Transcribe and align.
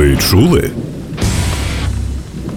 Ви 0.00 0.16
чули? 0.16 0.70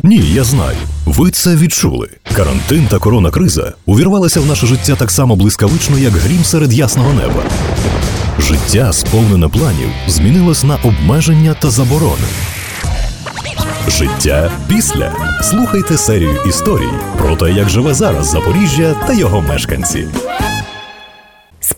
Ні, 0.03 0.17
я 0.17 0.43
знаю. 0.43 0.77
Ви 1.05 1.31
це 1.31 1.55
відчули. 1.55 2.09
Карантин 2.35 2.88
та 2.89 2.99
коронакриза 2.99 3.73
увірвалися 3.85 4.41
в 4.41 4.45
наше 4.45 4.67
життя 4.67 4.95
так 4.95 5.11
само 5.11 5.35
блискавично, 5.35 5.99
як 5.99 6.13
грім 6.13 6.43
серед 6.43 6.73
ясного 6.73 7.14
неба. 7.14 7.43
Життя, 8.39 8.93
сповнене 8.93 9.47
планів, 9.47 9.89
змінилось 10.07 10.64
на 10.64 10.75
обмеження 10.75 11.55
та 11.59 11.69
заборони. 11.69 12.27
Життя 13.87 14.51
після. 14.68 15.11
Слухайте 15.41 15.97
серію 15.97 16.36
історій 16.50 16.93
про 17.18 17.36
те, 17.36 17.51
як 17.51 17.69
живе 17.69 17.93
зараз 17.93 18.28
Запоріжжя 18.28 18.96
та 19.07 19.14
його 19.14 19.41
мешканці. 19.41 20.07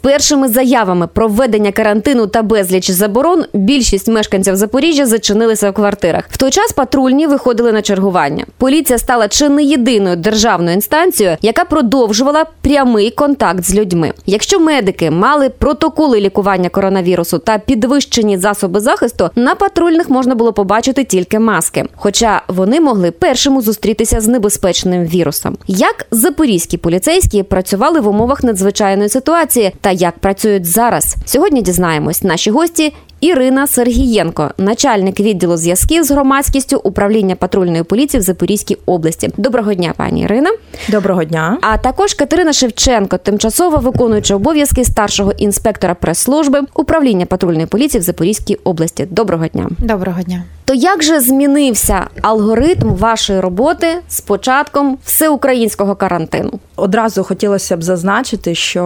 Першими 0.05 0.47
заявами 0.47 1.07
про 1.07 1.27
введення 1.27 1.71
карантину 1.71 2.27
та 2.27 2.43
безліч 2.43 2.91
заборон 2.91 3.43
більшість 3.53 4.07
мешканців 4.07 4.55
Запоріжжя 4.55 5.05
зачинилися 5.05 5.71
в 5.71 5.73
квартирах. 5.73 6.25
В 6.29 6.37
той 6.37 6.51
час 6.51 6.71
патрульні 6.71 7.27
виходили 7.27 7.71
на 7.71 7.81
чергування. 7.81 8.45
Поліція 8.57 8.99
стала 8.99 9.27
чи 9.27 9.49
не 9.49 9.63
єдиною 9.63 10.15
державною 10.15 10.75
інстанцією, 10.75 11.37
яка 11.41 11.65
продовжувала 11.65 12.45
прямий 12.61 13.11
контакт 13.11 13.63
з 13.63 13.75
людьми. 13.75 14.11
Якщо 14.25 14.59
медики 14.59 15.11
мали 15.11 15.49
протоколи 15.49 16.19
лікування 16.19 16.69
коронавірусу 16.69 17.39
та 17.39 17.57
підвищені 17.57 18.37
засоби 18.37 18.79
захисту, 18.79 19.29
на 19.35 19.55
патрульних 19.55 20.09
можна 20.09 20.35
було 20.35 20.53
побачити 20.53 21.03
тільки 21.03 21.39
маски, 21.39 21.85
хоча 21.95 22.41
вони 22.47 22.81
могли 22.81 23.11
першими 23.11 23.61
зустрітися 23.61 24.21
з 24.21 24.27
небезпечним 24.27 25.05
вірусом. 25.05 25.57
Як 25.67 26.05
запорізькі 26.11 26.77
поліцейські 26.77 27.43
працювали 27.43 27.99
в 27.99 28.07
умовах 28.07 28.43
надзвичайної 28.43 29.09
ситуації 29.09 29.71
та 29.81 29.94
як 29.95 30.19
працюють 30.19 30.65
зараз? 30.65 31.15
Сьогодні 31.25 31.61
дізнаємось. 31.61 32.23
Наші 32.23 32.51
гості 32.51 32.93
Ірина 33.25 33.67
Сергієнко, 33.67 34.51
начальник 34.57 35.19
відділу 35.19 35.57
зв'язків 35.57 36.03
з 36.03 36.11
громадськістю 36.11 36.81
управління 36.83 37.35
патрульної 37.35 37.83
поліції 37.83 38.21
в 38.21 38.23
Запорізькій 38.23 38.77
області. 38.85 39.29
Доброго 39.37 39.73
дня, 39.73 39.93
пані 39.97 40.21
Ірина. 40.21 40.49
Доброго 40.89 41.23
дня. 41.23 41.57
А 41.61 41.77
також 41.77 42.13
Катерина 42.13 42.53
Шевченко, 42.53 43.17
тимчасово 43.17 43.77
виконуюча 43.77 44.35
обов'язки 44.35 44.85
старшого 44.85 45.31
інспектора 45.31 45.93
прес-служби 45.95 46.61
управління 46.73 47.25
патрульної 47.25 47.65
поліції 47.65 48.01
в 48.01 48.03
Запорізькій 48.03 48.55
області. 48.55 49.07
Доброго 49.09 49.47
дня. 49.47 49.69
Доброго 49.79 50.21
дня. 50.21 50.43
То 50.65 50.73
як 50.73 51.03
же 51.03 51.19
змінився 51.19 52.07
алгоритм 52.21 52.89
вашої 52.89 53.39
роботи 53.39 53.87
з 54.07 54.21
початком 54.21 54.97
всеукраїнського 55.03 55.95
карантину? 55.95 56.51
Одразу 56.75 57.23
хотілося 57.23 57.77
б 57.77 57.83
зазначити, 57.83 58.55
що 58.55 58.83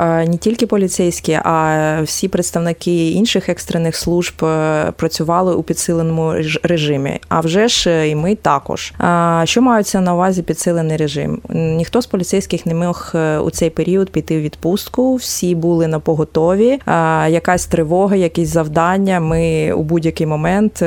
е, 0.00 0.28
не 0.28 0.36
тільки 0.36 0.66
поліцейські, 0.66 1.32
а 1.44 1.98
всі 2.04 2.28
представники 2.28 3.10
інших 3.10 3.48
екстрених 3.48 3.81
служб 3.90 4.44
е, 4.44 4.92
працювали 4.96 5.54
у 5.54 5.62
підсиленому 5.62 6.34
режимі. 6.62 7.20
А 7.28 7.40
вже 7.40 7.68
ж 7.68 7.90
е, 7.90 8.08
і 8.08 8.14
ми 8.14 8.34
також. 8.34 8.92
Що 9.44 9.62
маються 9.62 10.00
на 10.00 10.14
увазі 10.14 10.42
підсилений 10.42 10.96
режим? 10.96 11.40
Ніхто 11.50 12.02
з 12.02 12.06
поліцейських 12.06 12.66
не 12.66 12.74
міг 12.74 13.12
у 13.44 13.50
цей 13.50 13.70
період 13.70 14.10
піти 14.10 14.38
в 14.38 14.40
відпустку. 14.40 15.14
Всі 15.14 15.54
були 15.54 15.86
на 15.86 16.00
поготові. 16.00 16.80
Якась 17.28 17.66
тривога, 17.66 18.16
якісь 18.16 18.48
завдання. 18.48 19.20
Ми 19.20 19.72
у 19.72 19.82
будь-який 19.82 20.26
момент 20.26 20.80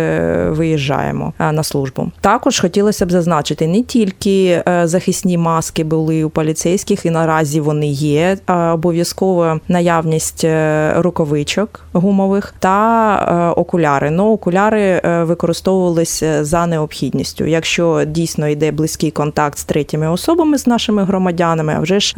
виїжджаємо 0.49 1.33
на 1.39 1.63
службу. 1.63 2.11
Також 2.21 2.59
хотілося 2.59 3.05
б 3.05 3.11
зазначити, 3.11 3.67
не 3.67 3.81
тільки 3.81 4.63
захисні 4.83 5.37
маски 5.37 5.83
були 5.83 6.23
у 6.23 6.29
поліцейських, 6.29 7.05
і 7.05 7.09
наразі 7.09 7.59
вони 7.59 7.87
є. 7.87 8.37
Обов'язково 8.73 9.59
наявність 9.67 10.43
е, 10.43 10.93
рукавичок 10.97 11.81
гумових 11.93 12.53
та 12.59 12.84
е, 12.85 13.59
окуляри. 13.61 14.11
Ну, 14.11 14.31
окуляри 14.31 14.81
е, 14.81 15.23
використовувалися 15.23 16.45
за 16.45 16.65
необхідністю. 16.65 17.45
Якщо 17.45 18.03
дійсно 18.07 18.47
йде 18.47 18.71
близький 18.71 19.11
контакт 19.11 19.57
з 19.57 19.63
третіми 19.63 20.09
особами, 20.09 20.57
з 20.57 20.67
нашими 20.67 21.03
громадянами, 21.03 21.75
а 21.77 21.79
вже 21.79 21.99
ж 21.99 22.13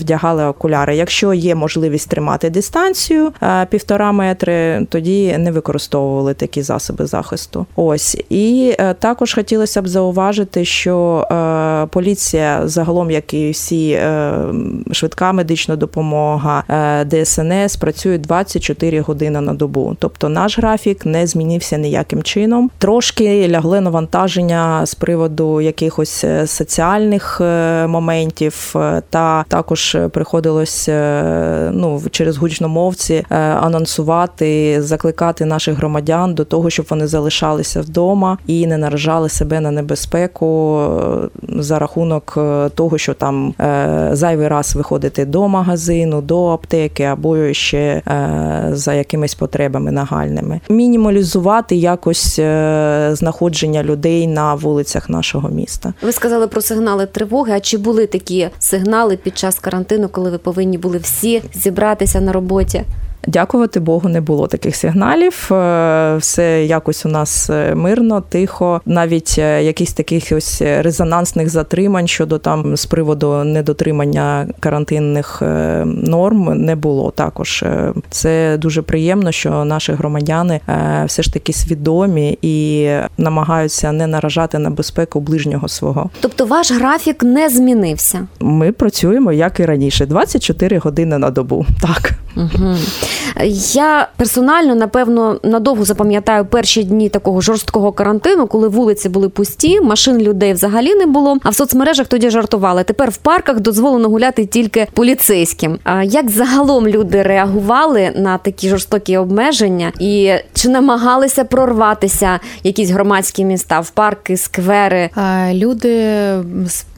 вдягали 0.00 0.44
окуляри. 0.44 0.96
Якщо 0.96 1.34
є 1.34 1.54
можливість 1.54 2.08
тримати 2.08 2.50
дистанцію 2.50 3.32
півтора 3.70 4.12
метри, 4.12 4.86
тоді 4.88 5.38
не 5.38 5.52
використовували 5.52 6.34
такі 6.34 6.62
засоби 6.62 7.06
захисту. 7.06 7.66
Ось 7.76 8.18
і 8.30 8.76
також 8.98 9.34
хотілося 9.34 9.82
б 9.82 9.88
зауважити, 9.88 10.64
що 10.64 11.26
поліція 11.90 12.60
загалом, 12.64 13.10
як 13.10 13.34
і 13.34 13.50
всі 13.50 13.90
е, 13.90 14.32
швидка 14.92 15.32
медична 15.32 15.76
допомога, 15.76 16.64
е, 16.68 17.04
ДСНС 17.04 17.76
працюють 17.76 18.20
24 18.20 19.00
години 19.00 19.40
на 19.40 19.54
добу. 19.54 19.89
Тобто 19.98 20.28
наш 20.28 20.58
графік 20.58 21.06
не 21.06 21.26
змінився 21.26 21.78
ніяким 21.78 22.22
чином. 22.22 22.70
Трошки 22.78 23.48
лягло 23.48 23.80
навантаження 23.80 24.86
з 24.86 24.94
приводу 24.94 25.60
якихось 25.60 26.24
е, 26.24 26.46
соціальних 26.46 27.40
моментів, 27.86 28.74
та 29.10 29.44
також 29.48 29.96
приходилось 30.10 30.88
ну 31.72 32.02
через 32.10 32.36
гучномовці 32.36 33.24
анонсувати, 33.60 34.82
закликати 34.82 35.44
наших 35.44 35.76
громадян 35.76 36.34
до 36.34 36.44
того, 36.44 36.70
щоб 36.70 36.86
вони 36.90 37.06
залишалися 37.06 37.80
вдома 37.80 38.38
і 38.46 38.66
не 38.66 38.76
наражали 38.76 39.28
себе 39.28 39.60
на 39.60 39.70
небезпеку 39.70 40.80
за 41.48 41.78
рахунок 41.78 42.38
того, 42.74 42.98
що 42.98 43.14
там 43.14 43.54
е, 43.60 44.08
зайвий 44.12 44.48
раз 44.48 44.76
виходити 44.76 45.24
до 45.24 45.48
магазину, 45.48 46.20
до 46.20 46.46
аптеки 46.46 47.02
або 47.02 47.52
ще 47.52 47.78
е, 47.78 48.02
за 48.72 48.94
якимись 48.94 49.34
потребами 49.34 49.79
нагальними. 49.80 50.60
Мінімалізувати 50.68 51.76
якось 51.76 52.38
е, 52.38 53.10
знаходження 53.12 53.82
людей 53.82 54.26
на 54.26 54.54
вулицях 54.54 55.08
нашого 55.08 55.48
міста. 55.48 55.92
Ви 56.02 56.12
сказали 56.12 56.46
про 56.46 56.60
сигнали 56.60 57.06
тривоги. 57.06 57.52
А 57.52 57.60
чи 57.60 57.78
були 57.78 58.06
такі 58.06 58.48
сигнали 58.58 59.16
під 59.16 59.38
час 59.38 59.58
карантину, 59.58 60.08
коли 60.08 60.30
ви 60.30 60.38
повинні 60.38 60.78
були 60.78 60.98
всі 60.98 61.42
зібратися 61.54 62.20
на 62.20 62.32
роботі? 62.32 62.84
Дякувати 63.26 63.80
Богу, 63.80 64.08
не 64.08 64.20
було 64.20 64.46
таких 64.46 64.76
сигналів. 64.76 65.48
Е, 65.52 66.16
все 66.16 66.64
якось 66.64 67.06
у 67.06 67.08
нас 67.08 67.50
е, 67.50 67.74
мирно, 67.74 68.20
тихо. 68.20 68.80
Навіть 68.86 69.34
е, 69.38 69.62
якісь 69.62 69.92
таких 69.92 70.32
ось 70.36 70.62
резонансних 70.62 71.48
затримань 71.48 72.08
щодо 72.08 72.38
там 72.38 72.76
з 72.76 72.86
приводу 72.86 73.44
недотримання 73.44 74.48
карантинних 74.60 75.42
норм 75.84 76.64
не 76.64 76.76
було. 76.76 77.10
Також 77.10 77.64
це 78.10 78.56
дуже 78.56 78.82
приємно, 78.82 79.32
що 79.32 79.64
наші 79.64 79.92
громадяни 79.92 80.60
все 81.06 81.22
ж 81.22 81.32
таки 81.32 81.52
свідомі 81.52 82.38
і 82.42 82.88
намагаються 83.18 83.92
не 83.92 84.06
наражати 84.06 84.58
на 84.58 84.70
безпеку 84.70 85.20
ближнього 85.20 85.68
свого. 85.68 86.10
Тобто, 86.20 86.46
ваш 86.46 86.72
графік 86.72 87.22
не 87.22 87.48
змінився. 87.48 88.26
Ми 88.40 88.72
працюємо 88.72 89.32
як 89.32 89.60
і 89.60 89.64
раніше, 89.64 90.06
24 90.06 90.78
години 90.78 91.18
на 91.18 91.30
добу. 91.30 91.66
Так. 91.82 92.14
Угу. 92.36 92.76
Я 93.64 94.08
персонально, 94.16 94.74
напевно, 94.74 95.40
надовго 95.42 95.84
запам'ятаю 95.84 96.44
перші 96.44 96.84
дні 96.84 97.08
такого 97.08 97.40
жорсткого 97.40 97.92
карантину, 97.92 98.46
коли 98.46 98.68
вулиці 98.68 99.08
були 99.08 99.28
пусті, 99.28 99.80
машин 99.80 100.18
людей 100.18 100.52
взагалі 100.52 100.94
не 100.94 101.06
було. 101.06 101.36
А 101.42 101.50
в 101.50 101.54
соцмережах 101.54 102.06
тоді 102.06 102.30
жартували. 102.30 102.84
Тепер 102.84 103.10
в 103.10 103.16
парках 103.16 103.60
дозволено 103.60 104.08
гуляти 104.08 104.46
тільки 104.46 104.86
поліцейським. 104.92 105.78
А 105.84 106.02
як 106.02 106.30
загалом 106.30 106.88
люди 106.88 107.22
реагували 107.22 108.12
на 108.16 108.38
такі 108.38 108.68
жорстокі 108.68 109.16
обмеження, 109.16 109.92
і 110.00 110.32
чи 110.54 110.68
намагалися 110.68 111.44
прорватися 111.44 112.40
якісь 112.64 112.90
громадські 112.90 113.44
міста 113.44 113.80
в 113.80 113.90
парки, 113.90 114.36
сквери? 114.36 115.10
Люди 115.52 116.32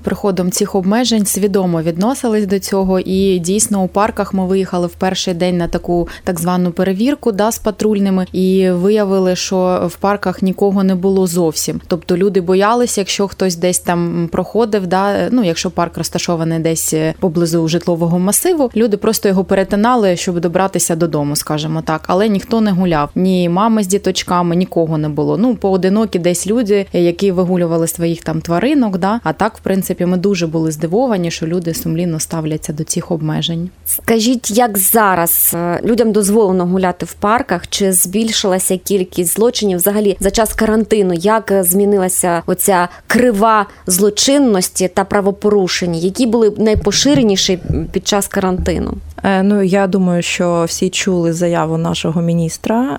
приходом 0.03 0.51
цих 0.51 0.75
обмежень 0.75 1.27
свідомо 1.27 1.83
відносились 1.83 2.47
до 2.47 2.59
цього, 2.59 3.01
і 3.01 3.39
дійсно 3.39 3.83
у 3.83 3.89
парках 3.89 4.35
ми 4.35 4.47
виїхали 4.47 4.87
в 4.87 4.95
перший 4.95 5.35
день 5.35 5.57
на 5.57 5.69
таку 5.69 6.09
так 6.25 6.41
звану 6.41 6.71
перевірку 6.71 7.33
да, 7.33 7.53
з 7.53 7.59
патрульними, 7.59 8.27
і 8.33 8.71
виявили, 8.71 9.37
що 9.37 9.87
в 9.91 9.97
парках 9.97 10.43
нікого 10.43 10.85
не 10.85 10.95
було 10.95 11.27
зовсім. 11.27 11.81
Тобто 11.87 12.17
люди 12.17 12.41
боялися, 12.41 13.01
якщо 13.01 13.29
хтось 13.29 13.57
десь 13.57 13.79
там 13.79 14.29
проходив, 14.33 14.87
да, 14.87 15.29
ну 15.31 15.45
якщо 15.45 15.71
парк 15.71 15.99
розташований 15.99 16.59
десь 16.59 16.95
поблизу 17.21 17.69
житлового 17.69 18.19
масиву, 18.19 18.71
люди 18.77 18.97
просто 18.97 19.29
його 19.29 19.45
перетинали, 19.45 20.17
щоб 20.17 20.41
добратися 20.41 20.97
додому, 20.97 21.37
скажімо 21.37 21.83
так, 21.83 22.05
але 22.07 22.29
ніхто 22.29 22.61
не 22.61 22.71
гуляв. 22.71 23.11
Ні 23.15 23.49
мами 23.49 23.83
з 23.83 23.87
діточками, 23.87 24.57
нікого 24.57 24.99
не 24.99 25.09
було. 25.09 25.39
Ну 25.39 25.55
поодинокі 25.55 26.19
десь 26.19 26.47
люди, 26.47 26.87
які 26.93 27.33
вигулювали 27.33 27.87
своїх 27.87 28.23
там 28.23 28.41
тваринок, 28.41 28.99
да, 28.99 29.21
а 29.25 29.33
так, 29.33 29.57
в 29.57 29.61
принципі 29.61 29.92
принципі, 29.95 30.11
ми 30.11 30.17
дуже 30.17 30.47
були 30.47 30.71
здивовані, 30.71 31.31
що 31.31 31.47
люди 31.47 31.75
сумлінно 31.75 32.21
ставляться 32.21 32.73
до 32.73 32.85
цих 32.85 33.11
обмежень. 33.11 33.71
Скажіть, 33.85 34.51
як 34.51 34.79
зараз 34.79 35.53
е, 35.55 35.81
людям 35.85 36.13
дозволено 36.13 36.67
гуляти 36.67 37.07
в 37.07 37.13
парках? 37.13 37.69
Чи 37.69 37.93
збільшилася 37.93 38.77
кількість 38.77 39.35
злочинів 39.35 39.79
взагалі 39.79 40.17
за 40.21 40.31
час 40.31 40.55
карантину? 40.55 41.15
Як 41.15 41.53
змінилася 41.61 42.43
оця 42.47 42.89
крива 43.07 43.67
злочинності 43.87 44.89
та 44.89 45.05
правопорушень, 45.05 45.95
які 45.95 46.27
були 46.27 46.53
найпоширеніші 46.59 47.59
під 47.93 48.09
час 48.09 48.29
карантину? 48.29 48.95
Е, 49.25 49.43
Ну 49.43 49.63
я 49.63 49.87
думаю, 49.87 50.23
що 50.23 50.65
всі 50.69 50.91
чули 50.91 51.33
заяву 51.33 51.79
нашого 51.79 52.23
міністра 52.23 52.83
е, 52.83 52.99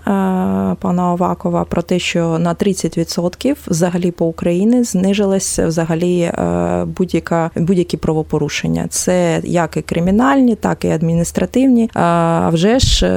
пана 0.82 1.14
Овакова 1.14 1.64
про 1.64 1.82
те, 1.82 2.00
що 2.00 2.40
на 2.40 2.54
30% 2.54 3.56
взагалі 3.68 4.12
по 4.12 4.26
Україні 4.26 4.84
знижилось 4.84 5.60
взагалі 5.60 6.20
е, 6.20 6.86
будь-яка 6.98 7.52
будь-які 7.56 7.98
правопорушення. 7.98 8.88
Це 8.90 9.42
як 9.44 9.78
і 9.78 9.82
кримінальні, 9.82 10.56
так 10.56 10.86
і 10.86 10.90
адміністративні. 10.90 11.90
А 11.94 12.50
вже 12.54 12.80
ж 12.80 13.08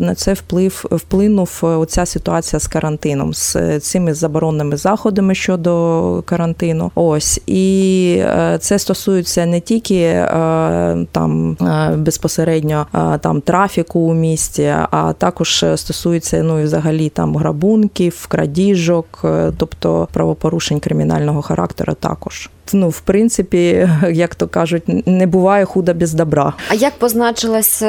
на 0.00 0.14
це 0.14 0.32
вплив 0.32 0.84
вплинув 0.90 1.58
оця 1.62 2.06
ситуація 2.06 2.60
з 2.60 2.66
карантином, 2.66 3.34
з 3.34 3.80
цими 3.80 4.14
заборонними 4.14 4.76
заходами 4.76 5.34
щодо 5.34 6.22
карантину. 6.26 6.90
Ось 6.94 7.40
і 7.46 8.22
це 8.60 8.78
стосується 8.78 9.46
не 9.46 9.60
тільки 9.60 10.26
там 11.12 11.56
е, 11.60 11.96
безпосередньо 12.54 12.86
е, 13.14 13.18
там 13.18 13.40
трафіку 13.40 14.00
у 14.00 14.14
місті, 14.14 14.74
а 14.90 15.12
також 15.18 15.64
стосується 15.76 16.42
ну 16.42 16.60
і 16.60 16.64
взагалі 16.64 17.08
там 17.08 17.36
грабунків, 17.36 18.26
крадіжок, 18.28 19.20
е, 19.24 19.52
тобто 19.56 20.08
правопорушень 20.12 20.80
кримінального 20.80 21.42
характеру 21.42 21.94
також. 21.94 22.50
Ну, 22.72 22.88
в 22.88 23.00
принципі, 23.00 23.88
як 24.12 24.34
то 24.34 24.48
кажуть, 24.48 24.82
не 25.06 25.26
буває 25.26 25.64
худа 25.64 25.94
без 25.94 26.12
добра. 26.12 26.52
А 26.68 26.74
як 26.74 26.92
позначилась 26.98 27.82
е, 27.82 27.86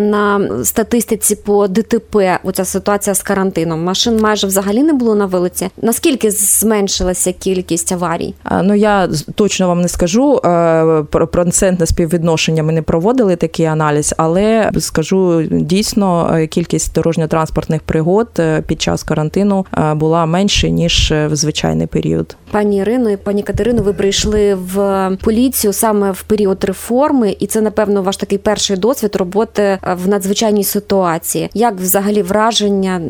на 0.00 0.48
статистиці 0.64 1.36
по 1.36 1.68
ДТП 1.68 2.38
оця 2.44 2.64
ситуація 2.64 3.14
з 3.14 3.22
карантином? 3.22 3.84
Машин 3.84 4.20
майже 4.20 4.46
взагалі 4.46 4.82
не 4.82 4.92
було 4.92 5.14
на 5.14 5.26
вулиці. 5.26 5.68
Наскільки 5.82 6.30
зменшилася 6.30 7.32
кількість 7.32 7.92
аварій? 7.92 8.34
Ну 8.62 8.74
я 8.74 9.08
точно 9.34 9.68
вам 9.68 9.80
не 9.80 9.88
скажу 9.88 10.36
е, 10.36 11.04
про 11.10 11.26
процентне 11.26 11.86
співвідношення. 11.86 12.62
Ми 12.62 12.72
не 12.72 12.82
проводили 12.82 13.36
такий 13.36 13.66
аналіз, 13.66 14.14
але 14.16 14.70
скажу 14.78 15.42
дійсно, 15.50 16.34
е, 16.34 16.46
кількість 16.46 16.98
дорожньо-транспортних 16.98 17.80
пригод 17.86 18.28
під 18.66 18.82
час 18.82 19.02
карантину 19.02 19.66
була 19.94 20.26
менше 20.26 20.70
ніж 20.70 21.12
в 21.12 21.36
звичайний 21.36 21.86
період. 21.86 22.36
Пані 22.52 22.76
Ірино 22.76 23.10
і 23.10 23.16
пані 23.16 23.42
Катерино, 23.42 23.82
ви 23.82 23.92
прийшли 23.92 24.54
в 24.54 25.10
поліцію 25.22 25.72
саме 25.72 26.12
в 26.12 26.22
період 26.22 26.64
реформи, 26.64 27.36
і 27.40 27.46
це 27.46 27.60
напевно 27.60 28.02
ваш 28.02 28.16
такий 28.16 28.38
перший 28.38 28.76
досвід 28.76 29.16
роботи 29.16 29.62
е, 29.62 29.78
в 30.04 30.08
надзвичайній 30.08 30.64
ситуації. 30.64 31.50
Як 31.54 31.74
взагалі 31.74 32.22
враження, 32.22 33.00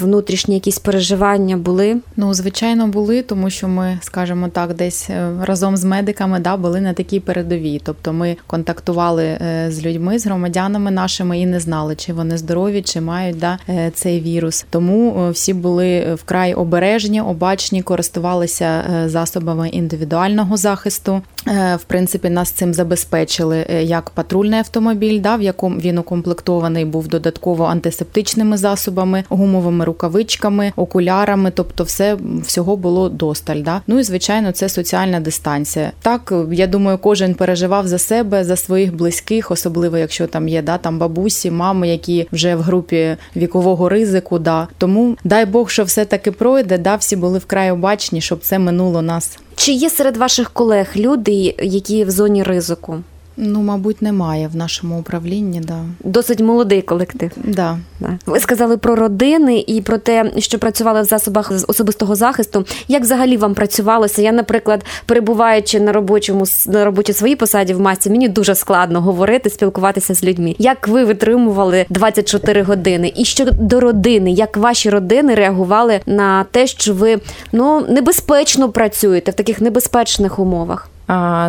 внутрішні 0.00 0.54
якісь 0.54 0.78
переживання 0.78 1.56
були? 1.56 1.96
Ну, 2.16 2.34
звичайно, 2.34 2.86
були, 2.86 3.22
тому 3.22 3.50
що 3.50 3.68
ми, 3.68 3.98
скажімо 4.02 4.48
так, 4.48 4.74
десь 4.74 5.10
е, 5.10 5.30
разом 5.42 5.76
з 5.76 5.84
медиками 5.84 6.40
да, 6.40 6.56
були 6.56 6.80
на 6.80 6.92
такій 6.92 7.20
передовій. 7.20 7.80
Тобто 7.84 8.12
ми 8.12 8.36
контактували 8.46 9.24
е, 9.24 9.66
з 9.68 9.86
людьми, 9.86 10.18
з 10.18 10.26
громадянами 10.26 10.90
нашими 10.90 11.40
і 11.40 11.46
не 11.46 11.60
знали, 11.60 11.96
чи 11.96 12.12
вони 12.12 12.38
здорові, 12.38 12.82
чи 12.82 13.00
мають 13.00 13.38
да, 13.38 13.58
цей 13.94 14.20
вірус. 14.20 14.66
Тому 14.70 15.30
всі 15.30 15.54
були 15.54 16.14
вкрай 16.14 16.54
обережні, 16.54 17.20
обачні, 17.20 17.82
користувалися 17.82 18.84
засобами 19.06 19.68
індивідуального 19.68 20.56
захисту. 20.56 21.22
Е, 21.48 21.76
В 21.76 21.84
принципі, 21.84 22.30
нас 22.30 22.50
цим 22.50 22.74
забезпечили 22.74 23.66
е, 23.70 23.82
як 23.82 24.10
патрульний 24.10 24.58
автомобіль, 24.58 25.20
да, 25.20 25.36
в 25.36 25.42
якому 25.42 25.78
він 25.78 25.98
укомплектований 25.98 26.84
був 26.84 27.08
додатково 27.08 27.64
антисептичними 27.64 28.56
засобами, 28.56 29.24
гумовими 29.28 29.84
рукавичками, 29.84 30.72
окулярами. 30.76 31.52
Тобто, 31.54 31.84
все 31.84 32.16
всього 32.42 32.76
було 32.76 33.08
досталь. 33.08 33.62
Да? 33.62 33.82
Ну 33.86 33.98
і 33.98 34.02
звичайно, 34.02 34.52
це 34.52 34.68
соціальна 34.68 35.20
дистанція. 35.20 35.92
Так, 36.02 36.32
е, 36.32 36.54
я 36.54 36.66
думаю, 36.66 36.98
кожен 36.98 37.34
переживав 37.34 37.88
за 37.88 37.98
себе, 37.98 38.44
за 38.44 38.56
своїх 38.56 38.94
близьких, 38.94 39.50
особливо 39.50 39.98
якщо 39.98 40.26
там 40.26 40.48
є 40.48 40.62
да, 40.62 40.78
там 40.78 40.98
бабусі, 40.98 41.50
мами, 41.50 41.88
які 41.88 42.28
вже 42.32 42.56
в 42.56 42.60
групі 42.60 43.16
вікового 43.36 43.88
ризику. 43.88 44.38
Да. 44.38 44.68
Тому 44.78 45.16
дай 45.24 45.46
Бог, 45.46 45.70
що 45.70 45.84
все 45.84 46.04
таки 46.04 46.32
пройде. 46.32 46.78
Да, 46.78 46.96
всі 46.96 47.16
були 47.16 47.38
вкрай 47.38 47.70
обачні, 47.70 48.20
щоб 48.20 48.40
це 48.40 48.58
минуло 48.58 48.77
нас. 49.02 49.38
Чи 49.56 49.72
є 49.72 49.90
серед 49.90 50.16
ваших 50.16 50.50
колег 50.50 50.86
люди, 50.96 51.54
які 51.62 52.04
в 52.04 52.10
зоні 52.10 52.42
ризику? 52.42 53.02
Ну, 53.40 53.62
мабуть, 53.62 54.02
немає 54.02 54.48
в 54.48 54.56
нашому 54.56 54.98
управлінні, 54.98 55.60
да. 55.60 55.84
Досить 56.00 56.40
молодий 56.40 56.82
колектив. 56.82 57.30
Да. 57.44 57.78
Да. 58.00 58.18
Ви 58.26 58.40
сказали 58.40 58.76
про 58.76 58.96
родини 58.96 59.64
і 59.66 59.80
про 59.80 59.98
те, 59.98 60.32
що 60.38 60.58
працювали 60.58 61.02
в 61.02 61.04
засобах 61.04 61.52
особистого 61.68 62.16
захисту. 62.16 62.64
Як 62.88 63.02
взагалі 63.02 63.36
вам 63.36 63.54
працювалося? 63.54 64.22
Я, 64.22 64.32
наприклад, 64.32 64.84
перебуваючи 65.06 65.80
на 65.80 65.92
робочому 65.92 66.44
на 66.66 66.84
роботі 66.84 67.12
своїй 67.12 67.36
посаді 67.36 67.74
в 67.74 67.80
масі, 67.80 68.10
мені 68.10 68.28
дуже 68.28 68.54
складно 68.54 69.00
говорити, 69.00 69.50
спілкуватися 69.50 70.14
з 70.14 70.24
людьми. 70.24 70.54
Як 70.58 70.88
ви 70.88 71.04
витримували 71.04 71.86
24 71.88 72.62
години? 72.62 73.12
І 73.16 73.24
щодо 73.24 73.80
родини, 73.80 74.32
як 74.32 74.56
ваші 74.56 74.90
родини 74.90 75.34
реагували 75.34 76.00
на 76.06 76.44
те, 76.44 76.66
що 76.66 76.94
ви 76.94 77.18
ну 77.52 77.86
небезпечно 77.88 78.68
працюєте 78.68 79.30
в 79.30 79.34
таких 79.34 79.60
небезпечних 79.60 80.38
умовах? 80.38 80.88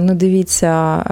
Ну, 0.01 0.15
дивіться, 0.15 1.03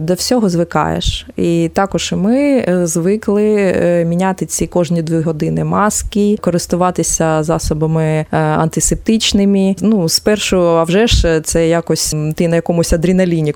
до 0.00 0.14
всього 0.14 0.48
звикаєш. 0.48 1.26
І 1.36 1.70
також 1.74 2.12
і 2.12 2.16
ми 2.16 2.64
е, 2.68 2.86
звикли 2.86 3.54
е, 3.56 4.04
міняти 4.04 4.46
ці 4.46 4.66
кожні 4.66 5.02
дві 5.02 5.20
години 5.20 5.64
маски, 5.64 6.38
користуватися 6.40 7.42
засобами 7.42 8.04
е, 8.04 8.26
антисептичними. 8.38 9.76
Ну, 9.80 10.08
спершу, 10.08 10.60
а 10.60 10.84
вже 10.84 11.06
ж 11.06 11.40
це 11.44 11.68
якось 11.68 12.14
ти 12.34 12.48
на 12.48 12.56
якомусь 12.56 12.92
адреналіні 12.92 13.54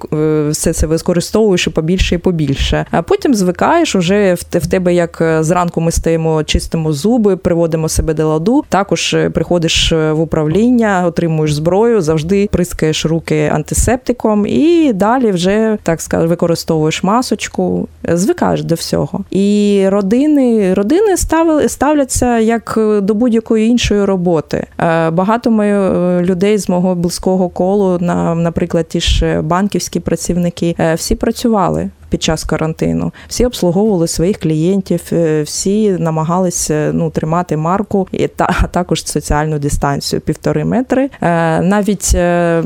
все 0.50 0.72
це 0.72 0.86
використовуєш 0.86 1.66
і 1.66 1.70
побільше 1.70 2.14
і 2.14 2.18
побільше. 2.18 2.86
А 2.90 3.02
потім 3.02 3.34
звикаєш, 3.34 3.96
уже 3.96 4.34
в 4.34 4.66
тебе 4.66 4.94
як 4.94 5.22
зранку 5.40 5.80
ми 5.80 5.90
стаємо, 5.90 6.44
чистимо 6.44 6.92
зуби, 6.92 7.36
приводимо 7.36 7.88
себе 7.88 8.14
до 8.14 8.28
ладу. 8.28 8.64
Також 8.68 9.16
приходиш 9.32 9.92
в 9.92 10.20
управління, 10.20 11.04
отримуєш 11.06 11.54
зброю, 11.54 12.00
завжди 12.00 12.48
прискаєш 12.52 13.06
руки 13.06 13.50
антисептиком, 13.54 14.25
і 14.46 14.92
далі 14.92 15.30
вже 15.30 15.78
так 15.82 16.00
скажу, 16.00 16.28
використовуєш 16.28 17.02
масочку, 17.02 17.88
звикаєш 18.12 18.64
до 18.64 18.74
всього. 18.74 19.24
І 19.30 19.84
родини, 19.88 20.74
родини 20.74 21.16
ставили 21.16 21.68
ставляться 21.68 22.38
як 22.38 22.74
е, 22.78 23.00
до 23.00 23.14
будь-якої 23.14 23.68
іншої 23.68 24.04
роботи. 24.04 24.66
Е, 24.78 25.10
Багато 25.10 25.50
мої 25.50 25.72
е, 25.72 26.22
людей 26.22 26.58
з 26.58 26.68
мого 26.68 26.94
близького 26.94 27.48
колу, 27.48 27.98
на, 28.00 28.34
наприклад, 28.34 28.88
ті 28.88 29.00
ж 29.00 29.40
банківські 29.42 30.00
працівники, 30.00 30.76
всі 30.94 31.14
працювали. 31.14 31.90
Під 32.08 32.22
час 32.22 32.44
карантину 32.44 33.12
всі 33.28 33.46
обслуговували 33.46 34.08
своїх 34.08 34.38
клієнтів, 34.38 35.00
е, 35.12 35.42
всі 35.42 35.90
намагалися 35.90 36.90
ну 36.94 37.10
тримати 37.10 37.56
марку 37.56 38.08
і 38.12 38.26
та 38.28 38.56
а 38.62 38.66
також 38.66 39.04
соціальну 39.06 39.58
дистанцію 39.58 40.20
півтори 40.20 40.64
метри. 40.64 41.10
Е, 41.20 41.60
Навіть 41.60 42.12
е, 42.14 42.62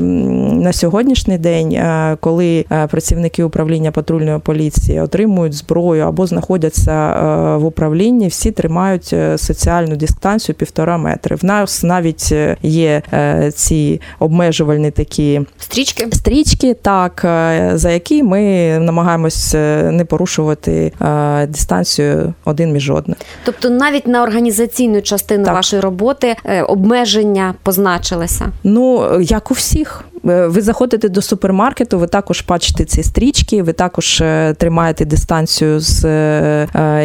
на 0.51 0.73
сьогоднішній 0.73 1.37
день, 1.37 1.71
е, 1.71 2.17
коли 2.19 2.65
е, 2.71 2.87
працівники 2.87 3.43
управління 3.43 3.91
патрульної 3.91 4.39
поліції 4.39 4.99
отримують 4.99 5.53
зброю 5.53 6.03
або 6.03 6.27
знаходяться 6.27 6.91
е, 6.93 7.57
в 7.57 7.65
управлінні, 7.65 8.27
всі 8.27 8.51
тримають 8.51 9.09
е, 9.13 9.37
соціальну 9.37 9.95
дистанцію 9.95 10.55
півтора 10.55 10.97
метри. 10.97 11.35
В 11.35 11.45
нас 11.45 11.83
навіть 11.83 12.29
е, 12.31 12.57
є 12.61 13.01
е, 13.13 13.51
ці 13.55 14.01
обмежувальні 14.19 14.91
такі 14.91 15.41
Стрічки? 15.59 16.07
стрічки, 16.11 16.73
так 16.73 17.21
е, 17.25 17.71
за 17.73 17.91
які 17.91 18.23
ми 18.23 18.41
намагаємось 18.79 19.30
е, 19.55 19.89
не 19.91 20.05
порушувати 20.05 20.93
е, 21.01 21.47
дистанцію 21.47 22.33
один 22.45 22.71
між 22.71 22.89
одним. 22.89 23.17
Тобто 23.45 23.69
навіть 23.69 24.07
на 24.07 24.23
організаційну 24.23 25.01
частину 25.01 25.45
Так. 25.45 25.53
вашої 25.53 25.81
роботи 25.81 26.35
е, 26.45 26.63
обмеження 26.63 27.53
позначилися. 27.63 28.51
Ну 28.63 29.17
як 29.21 29.51
у 29.51 29.53
всіх. 29.53 30.03
Ви 30.23 30.61
заходите 30.61 31.09
до 31.09 31.21
супермаркету, 31.21 31.99
ви 31.99 32.07
також 32.07 32.45
бачите 32.47 32.85
ці 32.85 33.03
стрічки, 33.03 33.63
ви 33.63 33.73
також 33.73 34.23
тримаєте 34.57 35.05
дистанцію 35.05 35.79
з 35.79 36.05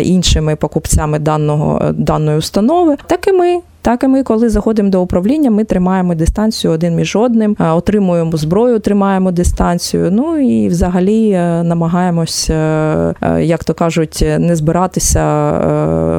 іншими 0.02 0.56
покупцями 0.56 1.18
даного 1.18 1.92
даної 1.92 2.38
установи. 2.38 2.96
Так 3.06 3.28
і 3.28 3.32
ми. 3.32 3.60
Так 3.86 4.04
і 4.04 4.06
ми, 4.06 4.22
коли 4.22 4.48
заходимо 4.48 4.90
до 4.90 5.02
управління, 5.02 5.50
ми 5.50 5.64
тримаємо 5.64 6.14
дистанцію 6.14 6.72
один 6.72 6.94
між 6.94 7.16
одним, 7.16 7.56
е, 7.60 7.70
отримуємо 7.70 8.36
зброю, 8.36 8.78
тримаємо 8.78 9.32
дистанцію. 9.32 10.10
Ну 10.12 10.38
і 10.38 10.68
взагалі 10.68 11.30
е, 11.30 11.62
намагаємось, 11.62 12.50
е, 12.50 13.14
як 13.40 13.64
то 13.64 13.74
кажуть, 13.74 14.24
не 14.38 14.56
збиратися 14.56 15.22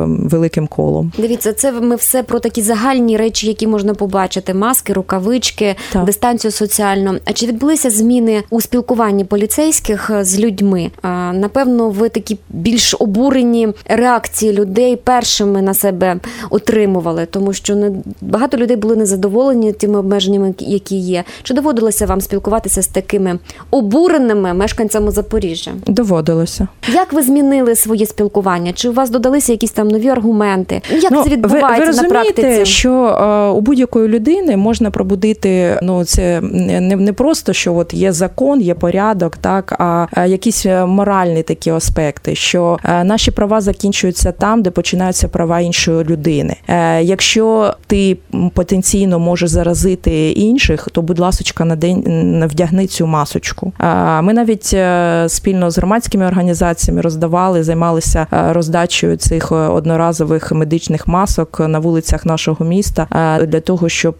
великим 0.08 0.68
колом. 0.68 1.12
Дивіться, 1.18 1.54
це 1.54 1.72
ми 1.72 1.96
все 1.96 2.24
про 2.24 2.40
такі 2.40 2.62
загальні 2.62 3.18
речі, 3.18 3.48
які 3.48 3.68
можна 3.68 3.94
побачити: 3.94 4.54
маски, 4.54 4.94
рукавички, 4.94 5.76
Так. 5.94 6.06
дистанцію 6.06 6.52
соціальну. 6.52 7.14
А 7.26 7.34
чи 7.34 7.46
відбулися 7.46 7.90
зміни 7.90 8.44
у 8.50 8.62
спілкуванні 8.62 9.26
поліцейських 9.26 10.12
з 10.22 10.40
людьми? 10.40 10.92
Напевно, 11.34 11.90
ви 11.90 12.10
такі 12.10 12.38
більш 12.50 12.96
обурені 13.00 13.70
реакції 13.86 14.54
людей 14.54 14.96
першими 14.96 15.62
на 15.62 15.74
себе 15.74 16.18
отримували, 16.50 17.26
тому 17.26 17.54
що 17.58 17.76
не 17.76 17.92
багато 18.22 18.58
людей 18.58 18.78
були 18.78 18.96
незадоволені 18.96 19.72
тими 19.72 20.00
обмеженнями, 20.00 20.54
які 20.60 20.96
є. 20.96 21.24
Чи 21.44 21.54
доводилося 21.54 22.06
вам 22.06 22.22
спілкуватися 22.22 22.82
з 22.82 22.88
такими 22.88 23.40
обуреними 23.72 24.54
мешканцями 24.54 25.12
Запоріжжя? 25.12 25.72
Доводилося. 25.88 26.68
Як 26.94 27.14
ви 27.14 27.22
змінили 27.22 27.76
своє 27.76 28.06
спілкування? 28.06 28.74
Чи 28.74 28.90
у 28.90 28.94
вас 28.94 29.10
додалися 29.10 29.52
якісь 29.52 29.72
там 29.72 29.88
нові 29.88 30.08
аргументи? 30.10 30.82
Як 30.90 31.12
ну, 31.12 31.24
це 31.24 31.30
відбувається 31.30 31.74
ви, 31.74 31.80
ви 31.80 31.86
розумієте, 31.86 32.14
на 32.14 32.24
практиці? 32.24 32.66
що 32.66 32.92
е, 32.92 33.50
у 33.50 33.62
будь-якої 33.62 34.08
людини 34.08 34.58
можна 34.58 34.92
пробудити 34.92 35.80
ну 35.82 36.06
це 36.06 36.42
не, 36.42 36.96
не 36.96 37.14
просто 37.14 37.54
що 37.54 37.76
от 37.76 37.94
є 37.94 38.12
закон, 38.12 38.62
є 38.62 38.74
порядок, 38.74 39.38
так 39.38 39.76
а 39.80 40.08
е, 40.18 40.28
якісь 40.30 40.66
моральні 40.86 41.44
такі 41.44 41.70
аспекти, 41.70 42.36
що 42.36 42.80
е, 42.84 43.04
наші 43.04 43.32
права 43.32 43.62
закінчуються 43.62 44.32
там, 44.32 44.62
де 44.62 44.72
починаються 44.72 45.28
права 45.28 45.60
іншої 45.60 46.04
людини. 46.04 46.56
Е, 46.68 47.04
якщо 47.04 47.47
ти 47.88 48.18
потенційно 48.54 49.20
можеш 49.20 49.50
заразити 49.50 50.32
інших, 50.32 50.88
то 50.92 51.01
будь 51.01 51.20
ласочка 51.20 51.66
на 51.66 51.75
день 51.75 52.44
вдягни 52.50 52.88
цю 52.88 53.08
масочку. 53.08 53.74
Ми 54.22 54.34
навіть 54.34 54.72
е, 54.74 55.25
спільно 55.30 55.72
з 55.72 55.77
громадськими 55.77 56.27
організаціями 56.27 57.01
роздавали, 57.01 57.63
займалися 57.63 58.27
е, 58.34 58.54
роздачею 58.54 59.18
цих 59.18 59.51
е, 59.51 59.56
одноразових 59.56 60.51
медичних 60.51 61.08
масок 61.08 61.60
на 61.60 61.80
вулицях 61.80 62.25
нашого 62.25 62.66
міста 62.66 63.08
для 63.48 63.60
того, 63.60 63.89
щоб 63.89 64.16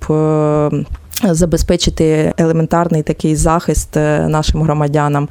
Забезпечити 1.24 2.34
елементарний 2.38 3.04
такий 3.04 3.36
захист 3.36 3.98
е, 3.98 4.28
нашим 4.28 4.62
громадянам. 4.62 5.28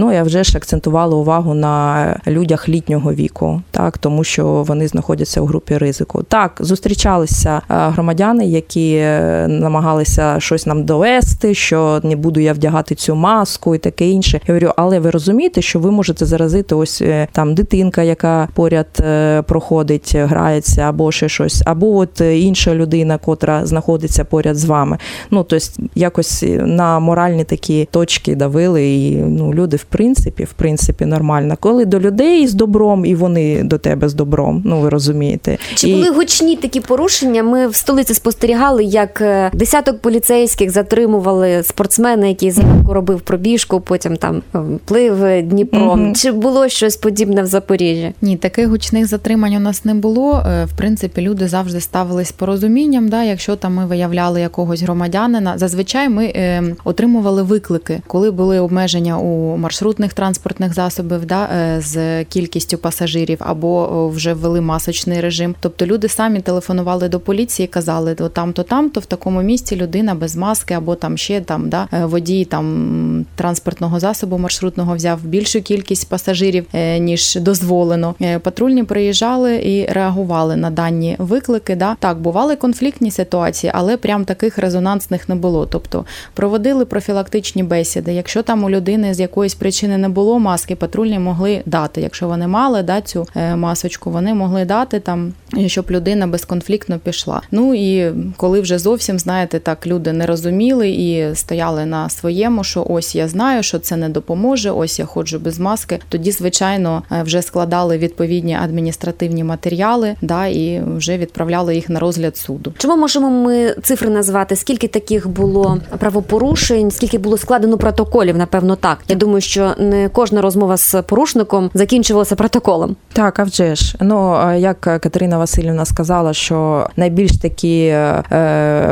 Ну 0.00 0.12
я 0.12 0.22
вже 0.22 0.44
ж 0.44 0.56
акцентувала 0.56 1.16
увагу 1.16 1.54
на 1.54 2.16
людях 2.26 2.68
літнього 2.68 3.12
віку, 3.12 3.62
так 3.70 3.98
тому 3.98 4.24
що 4.24 4.46
вони 4.46 4.88
знаходяться 4.88 5.40
у 5.40 5.46
групі 5.46 5.78
ризику. 5.78 6.22
Так 6.22 6.56
зустрічалися 6.60 7.56
е, 7.56 7.60
громадяни, 7.68 8.46
які 8.46 8.94
е, 8.94 9.46
намагалися 9.48 10.40
щось 10.40 10.66
нам 10.66 10.84
довести, 10.84 11.54
що 11.54 12.00
не 12.02 12.16
буду 12.16 12.40
я 12.40 12.52
вдягати 12.52 12.94
цю 12.94 13.14
маску 13.14 13.74
і 13.74 13.78
таке 13.78 14.08
інше. 14.08 14.40
Я 14.46 14.54
говорю, 14.54 14.72
але 14.76 15.00
ви 15.00 15.10
розумієте, 15.10 15.62
що 15.62 15.78
ви 15.78 15.90
можете 15.90 16.26
заразити 16.26 16.74
ось 16.74 17.02
там 17.32 17.54
дитинка, 17.54 18.02
яка 18.02 18.48
поряд 18.54 19.04
проходить, 19.46 20.16
грається, 20.16 20.82
або 20.82 21.12
ще 21.12 21.28
щось, 21.28 21.62
або 21.66 21.96
от 21.96 22.20
інша 22.20 22.74
людина, 22.74 23.18
котра 23.18 23.66
знаходиться 23.66 24.24
поряд 24.24 24.56
з 24.56 24.64
вами. 24.64 24.98
Ну, 25.30 25.44
тобто, 25.48 25.66
якось 25.94 26.44
на 26.58 26.98
моральні 26.98 27.44
такі 27.44 27.88
точки 27.90 28.34
давили, 28.34 28.88
і 28.88 29.16
ну, 29.16 29.54
люди, 29.54 29.76
в 29.76 29.84
принципі, 29.84 30.44
в 30.44 30.52
принципі, 30.52 31.06
нормально. 31.06 31.56
Коли 31.60 31.84
до 31.84 32.00
людей 32.00 32.46
з 32.46 32.54
добром, 32.54 33.04
і 33.04 33.14
вони 33.14 33.62
до 33.62 33.78
тебе 33.78 34.08
з 34.08 34.14
добром, 34.14 34.62
ну 34.64 34.80
ви 34.80 34.88
розумієте. 34.88 35.58
Чи 35.74 35.88
і... 35.88 35.94
були 35.94 36.10
гучні 36.10 36.56
такі 36.56 36.80
порушення? 36.80 37.42
Ми 37.42 37.68
в 37.68 37.74
столиці 37.74 38.14
спостерігали, 38.14 38.84
як 38.84 39.20
е, 39.20 39.50
десяток 39.54 40.00
поліцейських 40.00 40.70
затримували 40.70 41.62
спортсмена, 41.62 42.26
який 42.26 42.50
зранку 42.50 42.92
робив 42.94 43.20
пробіжку, 43.20 43.80
потім 43.80 44.16
там 44.16 44.42
е, 44.54 44.58
плив 44.84 45.42
Дніпром. 45.42 46.00
Mm-hmm. 46.00 46.22
Чи 46.22 46.32
було 46.32 46.68
щось 46.68 46.96
подібне 46.96 47.42
в 47.42 47.46
Запоріжжі? 47.46 48.12
Ні, 48.22 48.36
таких 48.36 48.68
гучних 48.68 49.06
затримань 49.06 49.54
у 49.54 49.60
нас 49.60 49.84
не 49.84 49.94
було. 49.94 50.42
Е, 50.46 50.64
в 50.64 50.76
принципі, 50.76 51.20
люди 51.20 51.48
завжди 51.48 51.80
ставились 51.80 52.32
порозумінням. 52.32 53.08
Да, 53.08 53.24
якщо 53.24 53.56
там 53.56 53.74
ми 53.74 53.86
виявляли 53.86 54.40
якогось 54.40 54.82
громадянина, 54.82 55.07
громадянина. 55.08 55.58
Зазвичай 55.58 56.08
ми 56.08 56.24
е, 56.24 56.62
отримували 56.84 57.42
виклики, 57.42 58.00
коли 58.06 58.30
були 58.30 58.60
обмеження 58.60 59.18
у 59.18 59.56
маршрутних 59.56 60.12
транспортних 60.12 60.74
засобів, 60.74 61.26
да 61.26 61.44
е, 61.44 61.80
з 61.80 62.24
кількістю 62.24 62.78
пасажирів, 62.78 63.38
або 63.40 64.08
вже 64.08 64.34
ввели 64.34 64.60
масочний 64.60 65.20
режим. 65.20 65.54
Тобто 65.60 65.86
люди 65.86 66.08
самі 66.08 66.40
телефонували 66.40 67.08
до 67.08 67.20
поліції, 67.20 67.68
казали, 67.68 68.14
то 68.14 68.28
там, 68.28 68.52
то 68.52 68.62
там, 68.62 68.90
то 68.90 69.00
в 69.00 69.06
такому 69.06 69.42
місці 69.42 69.76
людина 69.76 70.14
без 70.14 70.36
маски, 70.36 70.74
або 70.74 70.94
там 70.94 71.16
ще 71.16 71.40
там 71.40 71.68
да 71.68 71.88
е, 71.92 72.04
водій 72.04 72.44
там 72.44 73.26
транспортного 73.36 74.00
засобу 74.00 74.38
маршрутного 74.38 74.94
взяв 74.94 75.24
більшу 75.24 75.62
кількість 75.62 76.08
пасажирів 76.08 76.66
е, 76.74 76.98
ніж 76.98 77.36
дозволено. 77.36 78.14
Е, 78.20 78.38
патрульні 78.38 78.84
приїжджали 78.84 79.56
і 79.56 79.86
реагували 79.86 80.56
на 80.56 80.70
дані 80.70 81.16
виклики. 81.18 81.76
Да 81.76 81.96
так 82.00 82.20
бували 82.20 82.56
конфліктні 82.56 83.10
ситуації, 83.10 83.72
але 83.74 83.96
прям 83.96 84.24
таких 84.24 84.58
резонансних 84.58 84.97
резонансних 84.98 85.28
не 85.28 85.34
було. 85.34 85.66
Тобто 85.66 86.04
проводили 86.34 86.84
профілактичні 86.84 87.62
бесіди. 87.62 88.12
Якщо 88.12 88.42
там 88.42 88.64
у 88.64 88.70
людини 88.70 89.14
з 89.14 89.20
якоїсь 89.20 89.54
причини 89.54 89.98
не 89.98 90.08
було 90.08 90.38
маски, 90.38 90.76
патрульні 90.76 91.18
могли 91.18 91.62
дати. 91.66 92.00
Якщо 92.00 92.28
вони 92.28 92.46
мали 92.46 92.82
да, 92.82 93.00
цю 93.00 93.26
е, 93.36 93.56
масочку, 93.56 94.10
вони 94.10 94.34
могли 94.34 94.64
дати 94.64 95.00
там, 95.00 95.32
щоб 95.66 95.90
людина 95.90 96.26
безконфліктно 96.26 96.98
пішла. 96.98 97.42
Ну 97.50 97.74
і 97.74 98.12
коли 98.36 98.60
вже 98.60 98.78
зовсім 98.78 99.18
знаєте, 99.18 99.58
так 99.58 99.86
люди 99.86 100.12
не 100.12 100.26
розуміли 100.26 100.88
і 100.88 101.34
стояли 101.34 101.86
на 101.86 102.08
своєму, 102.08 102.64
що 102.64 102.86
ось 102.88 103.14
я 103.14 103.28
знаю, 103.28 103.62
що 103.62 103.78
це 103.78 103.96
не 103.96 104.08
допоможе. 104.08 104.70
Ось 104.70 104.98
я 104.98 105.04
ходжу 105.04 105.38
без 105.38 105.58
маски. 105.58 105.98
Тоді, 106.08 106.30
звичайно, 106.30 107.02
е, 107.12 107.22
вже 107.22 107.42
складали 107.42 107.98
відповідні 107.98 108.54
адміністративні 108.54 109.44
матеріали, 109.44 110.14
да 110.22 110.46
і 110.46 110.82
вже 110.96 111.18
відправляли 111.18 111.74
їх 111.74 111.88
на 111.88 112.00
розгляд 112.00 112.36
суду. 112.36 112.72
Чому 112.78 112.96
можемо 112.96 113.30
ми 113.30 113.74
цифри 113.82 114.10
назвати? 114.10 114.56
Таких 114.88 115.28
було 115.28 115.78
правопорушень, 115.98 116.90
скільки 116.90 117.18
було 117.18 117.38
складено 117.38 117.78
протоколів, 117.78 118.36
напевно, 118.36 118.76
так. 118.76 118.98
Я 119.08 119.16
думаю, 119.16 119.40
що 119.40 119.74
не 119.78 120.08
кожна 120.08 120.42
розмова 120.42 120.76
з 120.76 121.02
порушником 121.02 121.70
закінчувалася 121.74 122.36
протоколом. 122.36 122.96
Так, 123.12 123.38
а 123.38 123.44
вже 123.44 123.74
ж 123.74 123.96
ну 124.00 124.38
як 124.56 124.80
Катерина 124.80 125.38
Васильівна 125.38 125.84
сказала, 125.84 126.32
що 126.32 126.86
найбільш 126.96 127.36
такі 127.38 127.84
е, 127.84 128.24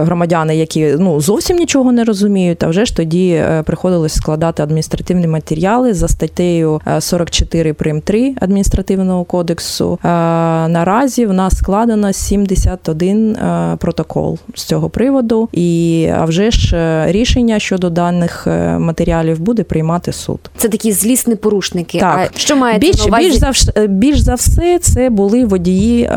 громадяни, 0.02 0.56
які 0.56 0.96
ну 0.98 1.20
зовсім 1.20 1.56
нічого 1.56 1.92
не 1.92 2.04
розуміють, 2.04 2.62
а 2.62 2.68
вже 2.68 2.84
ж 2.84 2.96
тоді 2.96 3.30
е, 3.30 3.62
приходилось 3.62 4.14
складати 4.14 4.62
адміністративні 4.62 5.26
матеріали 5.26 5.94
за 5.94 6.08
статтею 6.08 6.80
44 6.98 7.72
прим 7.72 8.00
3 8.00 8.34
адміністративного 8.40 9.24
кодексу. 9.24 9.98
Е, 10.04 10.08
наразі 10.68 11.26
в 11.26 11.32
нас 11.32 11.56
складено 11.56 12.12
71 12.12 13.36
протокол 13.78 14.38
з 14.54 14.64
цього 14.64 14.90
приводу 14.90 15.48
і 15.52 15.85
а 16.18 16.24
вже 16.24 16.50
ж 16.50 16.76
е, 16.76 17.12
рішення 17.12 17.58
щодо 17.58 17.90
даних 17.90 18.46
е, 18.46 18.78
матеріалів 18.78 19.40
буде 19.40 19.62
приймати 19.62 20.12
суд. 20.12 20.38
Це 20.56 20.68
такі 20.68 20.92
злісні 20.92 21.34
порушники. 21.34 21.98
Так. 21.98 22.30
А 22.34 22.38
що 22.38 22.56
має 22.56 22.78
більш, 22.78 22.98
на 22.98 23.04
увазі? 23.04 23.24
більш 23.24 23.38
за 23.38 23.86
більш 23.86 24.18
за 24.18 24.34
все, 24.34 24.78
це 24.78 25.10
були 25.10 25.44
водії 25.44 26.02
е, 26.02 26.08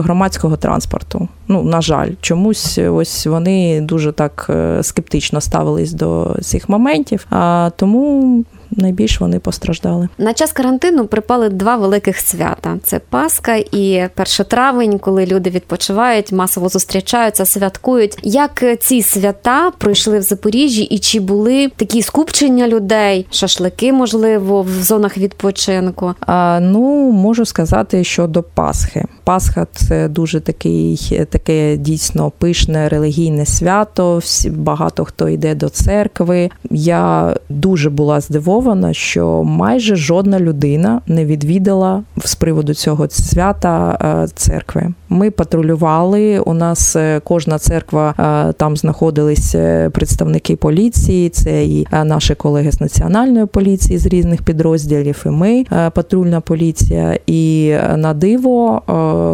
громадського 0.00 0.56
транспорту. 0.56 1.28
Ну 1.48 1.62
на 1.62 1.80
жаль, 1.80 2.10
чомусь 2.20 2.78
ось 2.78 3.26
вони 3.26 3.80
дуже 3.80 4.12
так 4.12 4.50
скептично 4.82 5.40
ставились 5.40 5.92
до 5.92 6.36
цих 6.42 6.68
моментів. 6.68 7.26
А 7.30 7.70
тому 7.76 8.44
найбільш 8.70 9.20
вони 9.20 9.38
постраждали. 9.38 10.08
На 10.18 10.34
час 10.34 10.52
карантину 10.52 11.06
припали 11.06 11.48
два 11.48 11.76
великих 11.76 12.18
свята: 12.18 12.76
це 12.82 13.00
Пасха 13.10 13.54
і 13.54 14.08
1 14.16 14.26
травень, 14.48 14.98
коли 14.98 15.26
люди 15.26 15.50
відпочивають, 15.50 16.32
масово 16.32 16.68
зустрічаються, 16.68 17.44
святкують. 17.44 18.18
Як 18.22 18.64
ці 18.80 19.02
свята 19.02 19.72
пройшли 19.78 20.18
в 20.18 20.22
Запоріжжі, 20.22 20.82
і 20.82 20.98
чи 20.98 21.20
були 21.20 21.68
такі 21.76 22.02
скупчення 22.02 22.68
людей, 22.68 23.26
шашлики, 23.30 23.92
можливо, 23.92 24.62
в 24.62 24.70
зонах 24.70 25.18
відпочинку? 25.18 26.14
А, 26.20 26.60
Ну 26.60 27.12
можу 27.12 27.44
сказати, 27.44 28.04
що 28.04 28.26
до 28.26 28.42
Пасхи. 28.42 29.04
Пасха 29.24 29.66
це 29.72 30.08
дуже 30.08 30.40
такий, 30.40 31.20
таке 31.30 31.76
дійсно 31.76 32.32
пишне 32.38 32.88
релігійне 32.88 33.46
свято. 33.46 34.18
Всі 34.18 34.50
багато 34.50 35.04
хто 35.04 35.28
йде 35.28 35.54
до 35.54 35.68
церкви. 35.68 36.50
Я 36.70 37.34
дуже 37.48 37.90
була 37.90 38.20
здивована 38.20 38.57
зафіксовано, 38.58 38.92
що 38.92 39.44
майже 39.44 39.96
жодна 39.96 40.40
людина 40.40 41.00
не 41.06 41.24
відвідала 41.24 42.02
з 42.24 42.34
приводу 42.34 42.74
цього 42.74 43.08
свята 43.08 43.98
е, 44.24 44.28
церкви. 44.34 44.92
Ми 45.08 45.30
патрулювали. 45.30 46.38
У 46.38 46.54
нас 46.54 46.96
е, 46.96 47.20
кожна 47.24 47.58
церква 47.58 48.14
е, 48.18 48.52
там 48.52 48.76
знаходились 48.76 49.54
представники 49.92 50.56
поліції. 50.56 51.28
Це 51.28 51.64
і 51.64 51.86
наші 52.04 52.34
колеги 52.34 52.72
з 52.72 52.80
національної 52.80 53.46
поліції 53.46 53.98
з 53.98 54.06
різних 54.06 54.42
підрозділів. 54.42 55.22
і 55.26 55.28
Ми 55.28 55.64
патрульна 55.94 56.40
поліція. 56.40 57.18
І 57.26 57.74
на 57.96 58.14
диво 58.14 58.82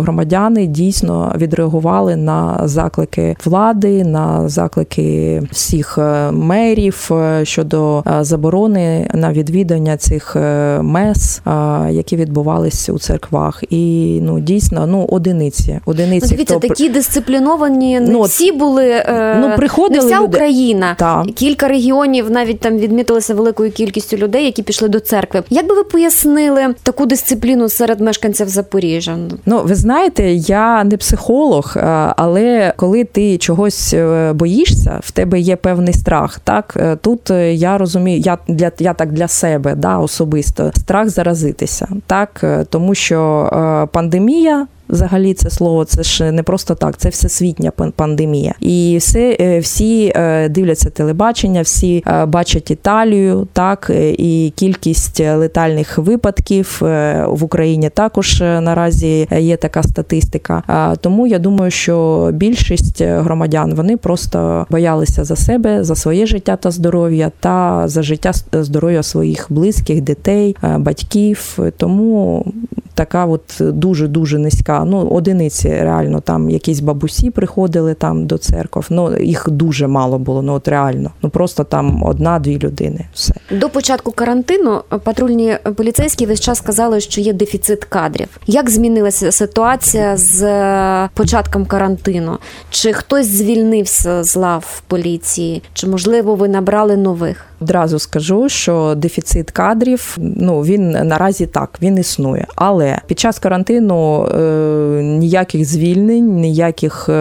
громадяни 0.02 0.66
дійсно 0.66 1.32
відреагували 1.36 2.16
на 2.16 2.60
заклики 2.64 3.36
влади, 3.44 4.04
на 4.04 4.48
заклики 4.48 5.42
всіх 5.50 5.98
мерів 6.32 7.10
щодо 7.42 8.02
заборони 8.20 9.10
на 9.14 9.32
відвідання 9.32 9.96
цих 9.96 10.36
е, 10.36 10.78
мес, 10.82 11.42
які 11.90 12.16
відбувалися 12.16 12.92
у 12.92 12.98
церквах. 12.98 13.64
І 13.70 14.18
ну 14.22 14.40
дійсно 14.40 14.86
ну 14.86 15.04
одиниці 15.04 15.63
одиниці. 15.73 16.04
Одиниці 16.04 16.26
Ну, 16.30 16.37
дивіться, 16.37 16.54
хто... 16.59 16.68
такі 16.68 16.88
дисципліновані 16.88 18.00
не 18.00 18.09
Ну, 18.12 18.23
всі 18.23 18.52
були. 18.52 18.88
е, 18.90 19.37
Ну, 19.40 19.56
приходили 19.56 20.00
не 20.00 20.06
вся 20.06 20.16
люди. 20.21 20.26
Україна. 20.37 20.94
Так. 20.99 21.26
Кілька 21.26 21.68
регіонів 21.68 22.30
навіть 22.30 22.61
там 22.61 22.78
відмітилися 22.78 23.35
великою 23.35 23.73
кількістю 23.73 24.16
людей, 24.16 24.44
які 24.44 24.62
пішли 24.62 24.88
до 24.88 25.00
церкви. 25.00 25.42
Як 25.50 25.68
би 25.68 25.75
ви 25.75 25.85
пояснили 25.85 26.75
таку 26.83 27.06
дисципліну 27.06 27.68
серед 27.68 28.00
мешканців 28.00 28.49
Запоріжжя? 28.49 29.16
Ну, 29.47 29.62
ви 29.64 29.75
знаєте, 29.75 30.33
я 30.33 30.85
не 30.85 30.97
психолог, 30.97 31.73
е, 31.76 31.80
але 32.16 32.73
коли 32.76 33.04
ти 33.04 33.38
чогось 33.38 33.94
е, 33.94 34.33
боїшся, 34.35 35.00
в 35.02 35.11
тебе 35.11 35.40
є 35.40 35.56
певний 35.56 35.94
страх. 35.94 36.40
Так 36.44 36.75
Е, 36.76 36.97
тут 36.97 37.30
я 37.52 37.78
розумію, 37.78 38.18
я 38.21 38.38
для 38.49 38.71
я 38.78 38.94
так 38.94 39.12
для 39.12 39.28
себе 39.28 39.75
да, 39.75 39.99
особисто 39.99 40.71
страх 40.76 41.09
заразитися, 41.09 41.88
так 42.06 42.44
тому 42.71 42.94
що 42.94 43.88
пандемія. 43.92 44.66
Взагалі, 44.88 45.34
це 45.34 45.50
слово 45.50 45.84
це 45.84 46.02
ж 46.02 46.32
не 46.32 46.42
просто 46.42 46.74
так, 46.74 46.96
це 46.96 47.08
всесвітня 47.08 47.70
пандемія. 47.70 48.54
І 48.60 48.96
все, 49.00 49.36
е, 49.40 49.58
всі 49.58 50.12
е, 50.16 50.48
дивляться 50.48 50.90
телебачення, 50.90 51.62
всі 51.62 52.04
е, 52.06 52.26
бачать 52.26 52.70
Італію, 52.70 53.48
так 53.52 53.90
і 54.18 54.52
кількість 54.56 55.20
летальних 55.20 55.98
випадків 55.98 56.78
в 57.26 57.38
Україні 57.40 57.90
також 57.90 58.40
наразі 58.40 59.28
є 59.38 59.56
така 59.56 59.82
статистика. 59.82 60.62
Тому 61.00 61.26
я 61.26 61.38
думаю, 61.38 61.70
що 61.70 62.30
більшість 62.32 63.02
громадян 63.02 63.74
вони 63.74 63.96
просто 63.96 64.66
боялися 64.70 65.24
за 65.24 65.36
себе, 65.36 65.84
за 65.84 65.94
своє 65.94 66.26
життя 66.26 66.56
та 66.56 66.70
здоров'я, 66.70 67.32
та 67.40 67.88
за 67.88 68.02
життя 68.02 68.32
здоров'я 68.52 69.02
своїх 69.02 69.46
близьких, 69.48 70.00
дітей, 70.00 70.56
батьків. 70.78 71.58
Тому 71.76 72.44
така 72.94 73.26
от 73.26 73.42
дуже 73.60 74.08
дуже 74.08 74.38
низька. 74.38 74.84
Ну, 74.84 75.08
одиниці 75.08 75.68
реально 75.68 76.20
там 76.20 76.50
якісь 76.50 76.80
бабусі 76.80 77.30
приходили 77.30 77.94
там 77.94 78.26
до 78.26 78.38
церков. 78.38 78.86
Ну 78.90 79.16
їх 79.18 79.48
дуже 79.50 79.86
мало 79.86 80.18
було. 80.18 80.42
Ну 80.42 80.52
от 80.52 80.68
реально, 80.68 81.10
ну 81.22 81.30
просто 81.30 81.64
там 81.64 82.02
одна-дві 82.02 82.58
людини. 82.58 83.06
Все. 83.14 83.34
До 83.50 83.68
початку 83.68 84.12
карантину 84.12 84.82
патрульні 85.04 85.56
поліцейські 85.76 86.26
весь 86.26 86.40
час 86.40 86.60
казали, 86.60 87.00
що 87.00 87.20
є 87.20 87.32
дефіцит 87.32 87.84
кадрів. 87.84 88.28
Як 88.46 88.70
змінилася 88.70 89.32
ситуація 89.32 90.16
з 90.16 90.42
е, 90.42 91.08
початком 91.14 91.66
карантину? 91.66 92.38
Чи 92.70 92.92
хтось 92.92 93.26
звільнився 93.26 94.24
з 94.24 94.36
лав 94.36 94.82
поліції? 94.86 95.62
Чи 95.72 95.86
можливо 95.86 96.34
ви 96.34 96.48
набрали 96.48 96.96
нових? 96.96 97.46
Одразу 97.64 97.99
скажу, 97.99 98.49
що 98.49 98.94
дефіцит 98.97 99.50
кадрів 99.50 100.16
ну 100.21 100.61
він 100.61 100.90
наразі 100.90 101.47
так 101.47 101.71
він 101.83 101.99
існує. 101.99 102.47
Але 102.56 102.99
під 103.06 103.18
час 103.18 103.38
карантину 103.38 104.25
е, 104.26 104.38
ніяких 105.02 105.64
звільнень, 105.64 106.35
ніяких 106.35 107.09
е, 107.09 107.12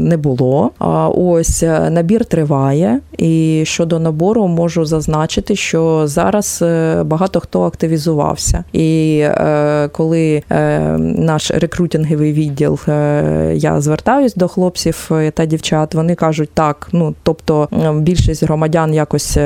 не 0.00 0.16
було. 0.16 0.70
А 0.78 1.08
ось 1.08 1.62
е, 1.62 1.90
набір 1.90 2.24
триває. 2.24 3.00
І 3.18 3.62
щодо 3.66 3.98
набору 3.98 4.48
можу 4.48 4.84
зазначити, 4.84 5.56
що 5.56 6.02
зараз 6.04 6.58
е, 6.62 7.02
багато 7.02 7.40
хто 7.40 7.62
активізувався. 7.62 8.64
І 8.72 9.18
е, 9.22 9.88
коли 9.92 10.42
е, 10.50 10.80
наш 10.98 11.50
рекрутинговий 11.50 12.32
відділ 12.32 12.78
е, 12.88 13.52
я 13.56 13.80
звертаюсь 13.80 14.34
до 14.34 14.48
хлопців 14.48 15.08
е, 15.10 15.30
та 15.30 15.46
дівчат, 15.46 15.94
вони 15.94 16.14
кажуть 16.14 16.50
так. 16.54 16.88
Ну 16.92 17.14
тобто 17.22 17.68
більшість 17.94 18.44
громадян 18.44 18.94
якось 18.94 19.38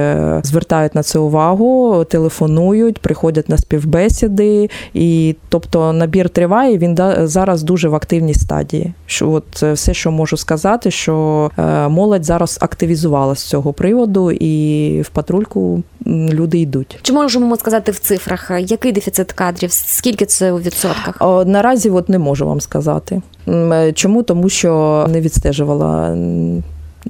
звертають 0.43 0.95
на 0.95 1.03
це 1.03 1.19
увагу, 1.19 2.05
телефонують, 2.05 2.99
приходять 2.99 3.49
на 3.49 3.59
співбесіди, 3.59 4.71
і 4.95 5.37
тобто 5.49 5.93
набір 5.93 6.29
триває. 6.29 6.79
Він 6.79 6.99
зараз 7.23 7.63
дуже 7.63 7.89
в 7.89 7.95
активній 7.95 8.35
стадії. 8.35 8.93
Що 9.07 9.31
от 9.31 9.63
е, 9.63 9.73
все, 9.73 9.95
що 9.95 10.11
можу 10.11 10.37
сказати, 10.37 10.91
що 10.91 11.51
е, 11.59 11.89
молодь 11.89 12.25
зараз 12.25 12.59
активізувалася 12.61 13.41
з 13.41 13.45
цього 13.45 13.73
приводу, 13.73 14.31
і 14.31 15.03
в 15.03 15.09
патрульку 15.09 15.83
люди 16.07 16.59
йдуть. 16.59 16.99
Чи 17.03 17.13
можемо 17.13 17.47
ми 17.47 17.57
сказати 17.57 17.93
в 17.93 17.99
цифрах, 17.99 18.51
е, 18.51 18.61
який 18.61 18.93
дефіцит 18.93 19.33
кадрів? 19.33 19.73
Скільки 19.73 20.27
це 20.27 20.53
у 20.53 20.59
відсотках? 20.59 21.17
О, 21.21 21.45
Наразі 21.45 21.91
от 21.91 22.09
не 22.09 22.19
можу 22.19 22.47
вам 22.47 22.61
сказати. 22.61 23.23
Чому? 23.95 24.23
Тому 24.23 24.49
що 24.49 25.07
не 25.11 25.21
відстежувала 25.21 26.17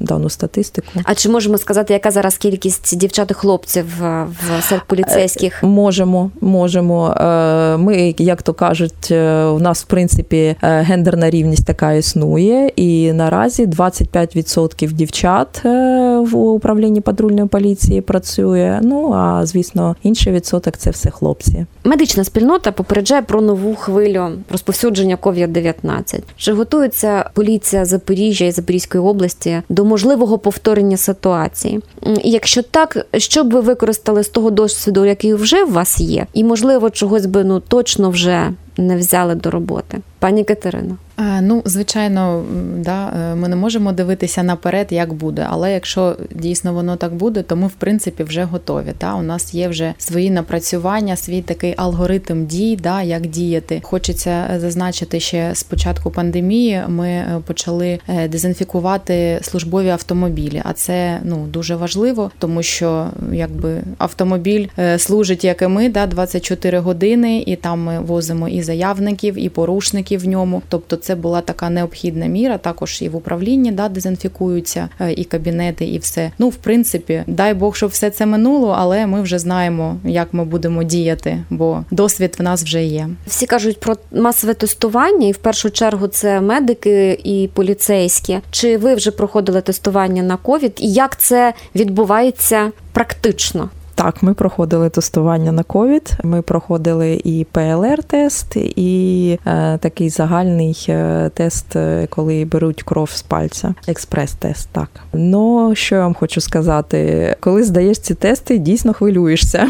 дану 0.01 0.31
статистику. 0.31 0.89
А 1.05 1.15
чи 1.15 1.29
можемо 1.29 1.59
сказати, 1.59 1.93
яка 1.93 2.11
зараз 2.11 2.37
кількість 2.37 2.99
дівчат 2.99 3.31
і 3.31 3.35
хлопців 3.35 4.05
е, 4.05 4.27
в 4.31 4.63
серед 4.63 4.85
поліцейських? 4.85 5.63
Можемо, 5.63 6.31
можемо. 6.41 7.11
Е, 7.11 7.77
Ми, 7.77 8.15
як 8.19 8.43
то 8.43 8.55
кажуть, 8.55 9.11
е, 9.11 9.45
у 9.45 9.59
нас 9.59 9.83
в 9.83 9.87
принципі 9.87 10.57
е, 10.63 10.81
гендерна 10.81 11.31
рівність 11.31 11.67
така 11.67 11.93
існує, 11.93 12.73
і 12.77 13.13
наразі 13.13 13.67
25% 13.67 14.93
дівчат 14.93 15.63
е, 15.65 16.19
в 16.19 16.37
управлінні 16.37 17.01
патрульної 17.01 17.49
поліції 17.49 18.01
працює. 18.01 18.81
Ну 18.83 19.13
а 19.13 19.47
звісно, 19.47 19.97
інший 20.03 20.33
відсоток 20.33 20.77
це 20.77 20.91
все 20.91 21.11
хлопці. 21.11 21.67
Медична 21.85 22.25
спільнота 22.25 22.73
попереджає 22.73 23.23
про 23.23 23.41
нову 23.41 23.75
хвилю 23.75 24.31
розповсюдження 24.53 25.17
COVID-19. 25.17 26.21
Чи 26.37 26.53
готується 26.53 27.31
поліція 27.35 27.85
Запоріжжя 27.85 28.45
і 28.45 28.51
Запорізької 28.51 29.05
області 29.05 29.63
до 29.69 29.85
можливого 29.89 30.39
повторення 30.39 30.97
ситуації? 30.97 31.81
Якщо 32.25 32.63
так, 32.63 33.07
що 33.17 33.45
б 33.45 33.53
ви 33.53 33.61
використали 33.61 34.25
з 34.25 34.29
того 34.29 34.51
досвіду, 34.51 35.05
який 35.05 35.35
вже 35.35 35.65
в 35.65 35.73
вас 35.73 36.01
є, 36.01 36.27
і 36.35 36.45
можливо 36.45 36.91
чогось 36.91 37.27
би 37.27 37.45
ну 37.45 37.61
точно 37.61 38.11
вже 38.11 38.51
не 38.77 38.97
взяли 38.97 39.35
до 39.35 39.51
роботи, 39.51 40.01
пані 40.19 40.45
Катерино? 40.45 40.97
Е, 41.21 41.41
Ну, 41.41 41.63
звичайно, 41.65 42.45
да, 42.77 43.13
е, 43.33 43.35
ми 43.35 43.49
не 43.49 43.57
можемо 43.57 43.93
дивитися 43.93 44.43
наперед, 44.43 44.87
як 44.91 45.13
буде. 45.13 45.47
Але 45.51 45.73
якщо 45.73 46.17
дійсно 46.35 46.73
воно 46.73 46.97
так 46.97 47.15
буде, 47.15 47.43
то 47.43 47.57
ми 47.57 47.67
в 47.67 47.73
принципі 47.73 48.23
вже 48.23 48.45
готові. 48.45 48.93
Та 48.99 49.15
у 49.15 49.23
нас 49.23 49.55
є 49.55 49.69
вже 49.69 49.95
свої 49.99 50.31
напрацювання, 50.31 51.17
свій 51.17 51.43
такий 51.43 51.75
алгоритм 51.77 52.47
дій, 52.47 52.79
да, 52.83 53.03
як 53.03 53.27
діяти. 53.27 53.81
Хочеться 53.85 54.51
е, 54.55 54.61
зазначити 54.61 55.21
ще 55.21 55.51
з 55.55 55.63
початку 55.63 56.11
пандемії. 56.11 56.83
Ми 56.89 57.25
почали 57.47 57.99
дезінфікувати 58.29 59.39
службові 59.43 59.89
автомобілі. 59.89 60.63
А 60.65 60.73
це 60.73 61.21
ну 61.25 61.47
дуже 61.47 61.77
важливо, 61.77 62.31
тому 62.39 62.63
що 62.63 63.07
якби 63.33 63.81
автомобіль 63.99 64.67
служить, 64.97 65.45
як 65.45 65.63
і 65.63 65.67
ми, 65.67 65.89
да, 65.89 66.07
24 66.07 66.79
години, 66.79 67.43
і 67.47 67.57
там 67.57 67.83
ми 67.83 68.01
возимо 68.01 68.49
і 68.49 68.63
заявників, 68.63 69.45
і 69.45 69.49
порушників 69.49 70.08
в 70.17 70.29
ньому. 70.29 70.63
Тобто, 70.69 70.97
це 70.97 71.15
була 71.15 71.41
така 71.41 71.71
необхідна 71.71 72.27
міра. 72.27 72.59
Також 72.59 73.03
і 73.03 73.09
в 73.09 73.17
управлінні 73.17 73.73
да, 73.73 73.89
дезінфікуються 73.89 74.89
е, 75.01 75.13
і 75.13 75.25
кабінети, 75.25 75.87
і 75.87 75.99
все. 75.99 76.33
Ну, 76.39 76.49
в 76.49 76.57
принципі, 76.57 77.23
дай 77.27 77.55
Бог, 77.55 77.77
щоб 77.77 77.91
все 77.91 78.11
це 78.11 78.27
минуло, 78.27 78.75
але 78.79 79.07
ми 79.07 79.23
вже 79.23 79.39
знаємо, 79.39 79.97
як 80.05 80.35
ми 80.35 80.45
будемо 80.45 80.83
діяти, 80.83 81.45
бо 81.51 81.85
досвід 81.91 82.37
в 82.39 82.43
нас 82.43 82.63
вже 82.63 82.85
є. 82.85 83.09
Всі 83.27 83.47
кажуть 83.47 83.81
про 83.81 83.97
масове 84.13 84.55
тестування, 84.55 85.29
і 85.29 85.33
в 85.33 85.37
першу 85.37 85.71
чергу 85.71 86.07
це 86.09 86.41
медики 86.41 87.21
і 87.25 87.49
поліцейські. 87.55 88.39
Чи 88.51 88.77
ви 88.77 88.95
вже 88.95 89.11
проходили 89.11 89.61
тестування 89.61 90.23
на 90.23 90.37
ковід? 90.37 90.73
І 90.81 90.93
як 90.93 91.19
це 91.19 91.55
відбувається 91.75 92.73
практично? 92.93 93.71
Так, 93.99 94.23
ми 94.23 94.35
проходили 94.35 94.89
тестування 94.89 95.53
на 95.53 95.63
ковід. 95.63 96.13
Ми 96.25 96.43
проходили 96.43 97.21
і 97.25 97.47
ПЛР-тест, 97.53 98.57
і 98.57 99.39
е, 99.47 99.79
такий 99.79 100.09
загальний 100.09 100.87
е, 100.89 101.31
тест, 101.35 101.77
е, 101.77 102.07
коли 102.11 102.45
беруть 102.45 102.83
кров 102.83 103.11
з 103.11 103.23
пальця. 103.23 103.75
Експрес-тест, 103.89 104.69
так. 104.73 104.89
Ну, 105.13 105.75
що 105.75 105.95
я 105.95 106.01
вам 106.01 106.15
хочу 106.15 106.41
сказати, 106.41 107.37
коли 107.41 107.63
здаєш 107.63 107.99
ці 107.99 108.15
тести, 108.15 108.59
дійсно 108.59 108.93
хвилюєшся. 108.93 109.69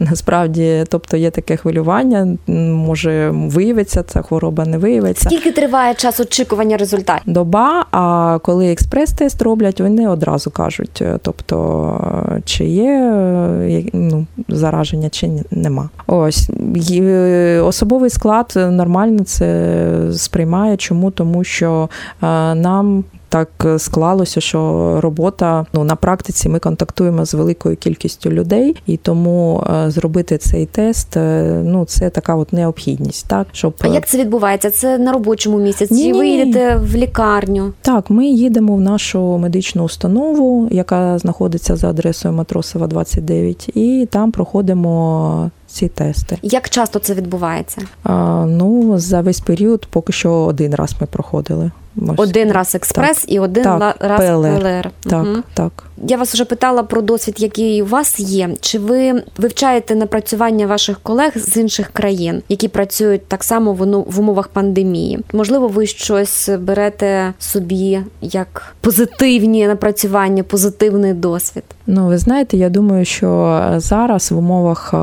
Насправді, 0.00 0.84
тобто 0.88 1.16
є 1.16 1.30
таке 1.30 1.56
хвилювання, 1.56 2.36
може 2.46 3.30
виявиться 3.30 4.02
ця 4.02 4.22
хвороба, 4.22 4.64
не 4.66 4.78
виявиться. 4.78 5.28
Скільки 5.28 5.52
триває 5.52 5.94
час 5.94 6.20
очікування 6.20 6.76
результатів? 6.76 7.32
Доба, 7.32 7.86
а 7.90 8.38
коли 8.42 8.70
експрес-тест 8.72 9.42
роблять, 9.42 9.80
вони 9.80 10.08
одразу 10.08 10.50
кажуть, 10.50 11.02
е, 11.02 11.18
тобто, 11.22 11.56
е, 12.36 12.42
чи 12.44 12.64
є 12.64 12.90
е, 12.90 13.84
ну, 13.92 14.26
зараження, 14.48 15.10
чи 15.10 15.30
нема. 15.50 15.88
Ось 16.06 16.50
особовий 17.62 18.10
склад 18.10 18.52
нормально 18.56 19.24
це 19.24 19.90
сприймає. 20.12 20.76
Чому? 20.76 21.10
Тому 21.10 21.44
що 21.44 21.88
нам. 22.54 23.04
Так 23.34 23.66
склалося, 23.78 24.40
що 24.40 24.98
робота 25.00 25.66
ну 25.72 25.84
на 25.84 25.96
практиці 25.96 26.48
ми 26.48 26.58
контактуємо 26.58 27.24
з 27.24 27.34
великою 27.34 27.76
кількістю 27.76 28.30
людей, 28.30 28.76
і 28.86 28.96
тому 28.96 29.64
е, 29.70 29.90
зробити 29.90 30.38
цей 30.38 30.66
тест 30.66 31.16
е, 31.16 31.42
ну 31.64 31.84
це 31.84 32.10
така 32.10 32.34
от 32.34 32.52
необхідність, 32.52 33.26
так 33.28 33.46
щоб 33.52 33.74
А 33.80 33.86
як 33.86 34.08
це 34.08 34.18
відбувається? 34.18 34.70
Це 34.70 34.98
на 34.98 35.12
робочому 35.12 35.58
місяці? 35.58 35.94
Ні-ні-ні. 35.94 36.18
ви 36.18 36.28
їдете 36.28 36.76
в 36.76 36.96
лікарню? 36.96 37.72
Так, 37.82 38.10
ми 38.10 38.26
їдемо 38.26 38.76
в 38.76 38.80
нашу 38.80 39.38
медичну 39.38 39.82
установу, 39.82 40.68
яка 40.70 41.18
знаходиться 41.18 41.76
за 41.76 41.90
адресою 41.90 42.34
Матросова 42.34 42.86
29, 42.86 43.68
і 43.76 44.08
там 44.10 44.32
проходимо 44.32 45.50
ці 45.74 45.88
тести. 45.88 46.38
Як 46.42 46.68
часто 46.70 46.98
це 46.98 47.14
відбувається? 47.14 47.80
А, 48.02 48.44
ну 48.48 48.98
за 48.98 49.20
весь 49.20 49.40
період 49.40 49.86
поки 49.90 50.12
що 50.12 50.32
один 50.32 50.74
раз 50.74 50.94
ми 51.00 51.06
проходили. 51.06 51.70
Ось. 51.96 52.14
Один 52.16 52.52
раз 52.52 52.74
експрес 52.74 53.24
і 53.28 53.38
один 53.38 53.64
Так, 53.64 53.96
раз 54.00 54.20
ПЛР. 54.20 54.58
ПЛР. 54.60 54.90
Так, 55.02 55.24
Мгм. 55.24 55.42
так. 55.54 55.72
Я 56.06 56.16
вас 56.16 56.34
вже 56.34 56.44
питала 56.44 56.82
про 56.82 57.02
досвід, 57.02 57.34
який 57.38 57.82
у 57.82 57.86
вас 57.86 58.20
є. 58.20 58.50
Чи 58.60 58.78
ви 58.78 59.22
вивчаєте 59.38 59.94
напрацювання 59.94 60.66
ваших 60.66 61.00
колег 61.02 61.32
з 61.36 61.56
інших 61.56 61.88
країн, 61.92 62.42
які 62.48 62.68
працюють 62.68 63.26
так 63.28 63.44
само 63.44 63.72
в, 63.72 63.86
ну- 63.86 64.06
в 64.08 64.20
умовах 64.20 64.48
пандемії? 64.48 65.20
Можливо, 65.32 65.68
ви 65.68 65.86
щось 65.86 66.50
берете 66.60 67.32
собі 67.38 68.00
як 68.20 68.74
позитивні 68.80 69.66
напрацювання, 69.66 70.42
позитивний 70.42 71.12
досвід? 71.14 71.64
Ну, 71.86 72.06
ви 72.06 72.18
знаєте, 72.18 72.56
я 72.56 72.68
думаю, 72.68 73.04
що 73.04 73.60
зараз 73.76 74.32
в 74.32 74.38
умовах 74.38 74.90
е, 74.94 74.96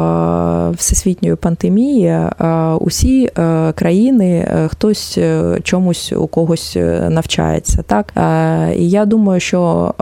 всесвітньої 0.69 1.35
пандемії 1.35 2.05
е, 2.05 2.29
усі 2.79 3.29
е, 3.37 3.71
країни 3.71 4.29
е, 4.29 4.67
хтось 4.67 5.19
чомусь 5.63 6.13
у 6.13 6.27
когось 6.27 6.77
навчається. 7.09 7.83
Так 7.87 8.13
і 8.77 8.89
я 8.89 9.05
думаю, 9.05 9.39
що 9.39 9.93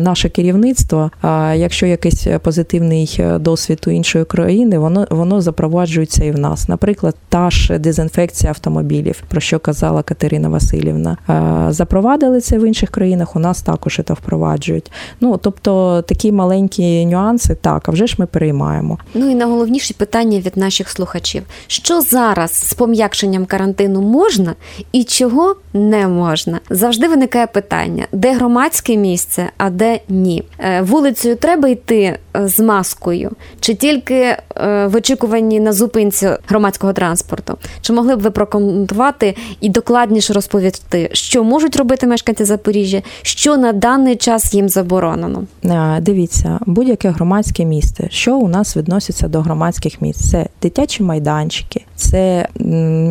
наше 0.00 0.28
керівництво, 0.28 1.10
якщо 1.54 1.86
якийсь 1.86 2.26
позитивний 2.42 3.20
досвід 3.40 3.84
у 3.86 3.90
іншої 3.90 4.24
країни, 4.24 4.78
воно 4.78 5.06
воно 5.10 5.40
запроваджується 5.40 6.24
і 6.24 6.30
в 6.30 6.38
нас. 6.38 6.68
Наприклад, 6.68 7.16
та 7.28 7.50
ж 7.50 7.78
дезінфекція 7.78 8.50
автомобілів, 8.50 9.22
про 9.28 9.40
що 9.40 9.58
казала 9.58 10.02
Катерина 10.02 10.48
Васильівна. 10.48 11.16
Запровадили 11.68 12.40
це 12.40 12.58
в 12.58 12.66
інших 12.66 12.90
країнах. 12.90 13.36
У 13.36 13.38
нас 13.38 13.62
також 13.62 14.00
це 14.06 14.14
впроваджують. 14.14 14.92
Ну 15.20 15.36
тобто 15.42 16.02
такі 16.02 16.32
маленькі 16.32 17.06
нюанси, 17.06 17.54
так, 17.54 17.88
а 17.88 17.92
вже 17.92 18.06
ж 18.06 18.14
ми 18.18 18.26
переймаємо. 18.26 18.98
Ну 19.14 19.30
і 19.30 19.34
найголовніше 19.34 19.79
питання 19.88 20.40
від 20.40 20.56
наших 20.56 20.88
слухачів: 20.88 21.42
що 21.66 22.00
зараз 22.00 22.54
з 22.54 22.74
пом'якшенням 22.74 23.46
карантину 23.46 24.00
можна 24.00 24.54
і 24.92 25.04
чого 25.04 25.56
не 25.72 26.08
можна? 26.08 26.60
Завжди 26.70 27.08
виникає 27.08 27.46
питання, 27.46 28.06
де 28.12 28.32
громадське 28.32 28.96
місце, 28.96 29.50
а 29.56 29.70
де 29.70 30.00
ні. 30.08 30.44
Е, 30.58 30.82
Вулицею 30.82 31.36
треба 31.36 31.68
йти 31.68 32.18
з 32.34 32.60
маскою, 32.60 33.30
чи 33.60 33.74
тільки 33.74 34.14
е, 34.14 34.38
в 34.86 34.96
очікуванні 34.96 35.60
на 35.60 35.72
зупинці 35.72 36.30
громадського 36.48 36.92
транспорту? 36.92 37.56
Чи 37.80 37.92
могли 37.92 38.16
б 38.16 38.20
ви 38.20 38.30
прокоментувати 38.30 39.36
і 39.60 39.68
докладніше 39.68 40.32
розповісти, 40.32 41.10
що 41.12 41.44
можуть 41.44 41.76
робити 41.76 42.06
мешканці 42.06 42.44
Запоріжжя, 42.44 43.02
що 43.22 43.56
на 43.56 43.72
даний 43.72 44.16
час 44.16 44.54
їм 44.54 44.68
заборонено? 44.68 45.44
Е, 45.64 45.98
Дивіться, 46.00 46.58
будь-яке 46.66 47.10
громадське 47.10 47.64
місце, 47.64 48.08
що 48.10 48.36
у 48.36 48.48
нас 48.48 48.76
відноситься 48.76 49.28
до 49.28 49.40
громадських 49.40 50.02
місць, 50.02 50.30
це 50.30 50.46
дитячі 50.62 51.02
майданчики, 51.02 51.84
це 52.00 52.48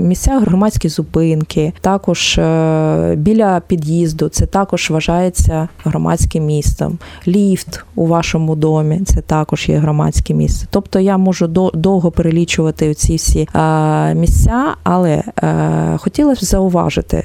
місця 0.03 0.39
громадські 0.39 0.89
зупинки, 0.89 1.73
також 1.81 2.37
е, 2.37 3.15
біля 3.17 3.61
під'їзду, 3.67 4.29
це 4.29 4.45
також 4.45 4.89
вважається 4.89 5.67
громадським 5.83 6.45
місцем. 6.45 6.97
Ліфт 7.27 7.85
у 7.95 8.07
вашому 8.07 8.55
домі, 8.55 8.99
це 9.05 9.21
також 9.21 9.69
є 9.69 9.77
громадське 9.77 10.33
місце. 10.33 10.67
Тобто 10.69 10.99
я 10.99 11.17
можу 11.17 11.47
довго 11.73 12.11
перелічувати 12.11 12.93
ці 12.93 13.15
всі 13.15 13.47
е, 13.55 14.15
місця, 14.15 14.75
але 14.83 15.23
е, 15.43 15.97
хотілося 15.97 16.41
б 16.41 16.45
зауважити, 16.45 17.23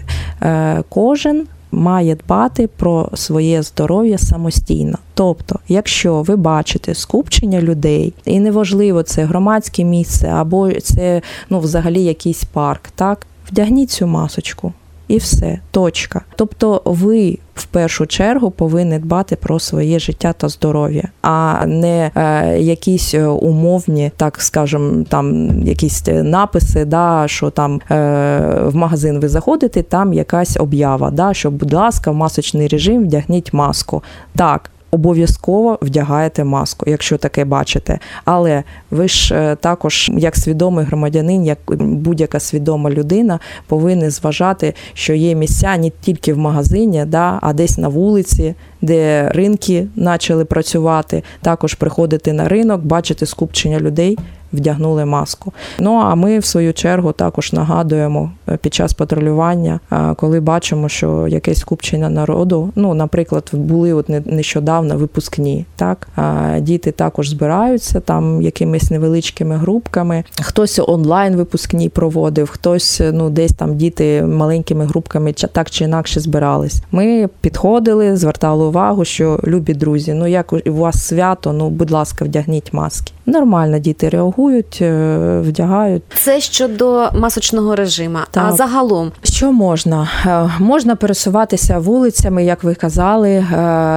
кожен 0.89 1.47
має 1.75 2.15
дбати 2.15 2.69
про 2.77 3.09
своє 3.15 3.63
здоров'я 3.63 4.19
самостійно. 4.19 4.99
Тобто, 5.15 5.59
якщо 5.69 6.23
ви 6.23 6.37
бачите 6.37 6.95
скупчення 6.95 7.61
людей, 7.61 8.15
і 8.25 8.41
неважливо, 8.41 9.03
це 9.03 9.25
громадське 9.25 9.85
місце 9.85 10.29
або 10.29 10.73
це 10.73 11.23
ну, 11.51 11.61
взагалі 11.61 12.05
якийсь 12.05 12.45
парк, 12.45 12.89
так 12.95 13.27
вдягніть 13.51 13.91
цю 13.91 14.07
масочку. 14.07 14.73
І 15.09 15.17
все, 15.17 15.59
точка. 15.71 16.21
Тобто, 16.37 16.83
ви 16.85 17.39
в 17.55 17.65
першу 17.65 18.07
чергу 18.07 18.51
повинні 18.51 18.99
дбати 18.99 19.37
про 19.37 19.61
своє 19.61 19.99
життя 19.99 20.33
та 20.33 20.49
здоров'я, 20.49 21.09
а 21.23 21.67
не 21.67 22.11
е, 22.15 22.59
якісь 22.59 23.15
е, 23.15 23.27
умовні, 23.27 24.11
так 24.17 24.41
скажем, 24.41 25.05
там 25.09 25.59
якісь 25.63 26.03
е, 26.09 26.23
написи, 26.23 26.85
да, 26.85 27.25
що 27.27 27.51
там 27.51 27.81
е, 27.91 28.61
в 28.65 28.77
магазин 28.77 29.21
ви 29.21 29.29
заходите, 29.29 29.83
там 29.83 30.13
якась 30.13 30.57
об'ява, 30.57 31.11
да, 31.11 31.35
що, 31.35 31.51
будь 31.51 31.73
ласка, 31.73 32.11
в 32.11 32.15
масочний 32.15 32.69
режим 32.69 33.03
вдягніть 33.05 33.53
маску. 33.53 34.03
Так. 34.37 34.71
Обов'язково 34.95 35.79
вдягаєте 35.83 36.45
маску, 36.45 36.91
якщо 36.91 37.19
таке 37.19 37.45
бачите. 37.45 37.99
Але 38.25 38.63
ви 38.91 39.09
ж 39.09 39.35
е, 39.35 39.57
також, 39.57 40.11
як 40.17 40.37
свідомий 40.37 40.85
громадянин, 40.85 41.45
як 41.45 41.59
будь-яка 41.79 42.41
свідома 42.41 42.91
людина, 42.91 43.39
повинні 43.67 44.11
зважати, 44.11 44.75
що 44.93 45.15
є 45.15 45.35
місця 45.35 45.77
не 45.77 45.91
тільки 46.01 46.33
в 46.33 46.39
магазині, 46.39 47.05
да, 47.07 47.39
а 47.43 47.53
десь 47.53 47.79
на 47.79 47.89
вулиці, 47.89 48.55
де 48.83 49.29
ринки 49.29 49.87
почали 50.05 50.45
працювати. 50.45 51.23
Також 51.43 51.75
приходити 51.75 52.33
на 52.33 52.49
ринок, 52.49 52.85
бачити 52.85 53.27
скупчення 53.27 53.81
людей. 53.81 54.19
Вдягнули 54.55 55.05
маску. 55.05 55.53
Ну 55.79 55.95
а 55.95 56.15
ми, 56.15 56.39
в 56.39 56.45
свою 56.45 56.73
чергу, 56.73 57.13
також 57.13 57.53
нагадуємо 57.53 58.31
е, 58.49 58.57
під 58.57 58.75
час 58.75 58.93
патрулювання, 58.93 59.81
е, 59.93 60.15
коли 60.17 60.41
бачимо, 60.41 60.89
що 60.89 61.29
якесь 61.29 61.59
скупчення 61.59 62.09
народу. 62.09 62.71
Ну, 62.77 62.95
наприклад, 62.95 63.51
були 63.53 63.93
от 63.93 64.09
не- 64.09 64.23
нещодавно 64.27 64.97
випускні. 64.97 65.67
Так 65.77 66.09
діти 66.61 66.91
також 66.91 67.29
збираються 67.29 68.01
там 68.01 68.43
якимись 68.43 68.91
невеличкими 68.91 69.57
групками. 69.57 70.25
Хтось 70.43 70.81
онлайн 70.87 71.37
випускні 71.37 71.89
проводив, 71.89 72.49
хтось 72.49 73.01
е, 73.01 73.13
ну 73.13 73.31
десь 73.31 73.53
там 73.53 73.77
діти 73.77 74.23
маленькими 74.23 74.85
групками 74.85 75.33
так 75.33 75.71
чи 75.71 75.85
інакше 75.85 76.21
збирались. 76.21 76.83
Ми 76.93 77.29
підходили, 77.41 78.17
звертали 78.17 78.65
увагу, 78.65 79.05
що 79.05 79.41
любі 79.47 79.75
друзі, 79.75 80.15
ну 80.15 80.27
як 80.27 80.53
у 80.53 80.73
вас 80.73 81.07
свято, 81.07 81.53
ну 81.53 81.71
будь 81.71 81.91
ласка, 81.91 82.25
вдягніть 82.25 82.73
маски. 82.73 83.13
Нормально 83.27 83.79
діти 83.79 84.09
реагують, 84.09 84.79
е, 84.83 85.41
вдягають. 85.45 86.03
Це 86.15 86.41
щодо 86.41 87.09
масочного 87.15 87.77
режиму. 87.77 88.19
А 88.35 88.53
загалом, 88.53 89.13
Що 89.23 89.53
можна? 89.53 90.09
Е, 90.27 90.51
Можна 90.59 90.97
пересуватися 90.97 91.79
вулицями, 91.79 92.45
як 92.45 92.65
ви 92.65 92.75
казали. 92.75 93.31
е, 93.31 93.45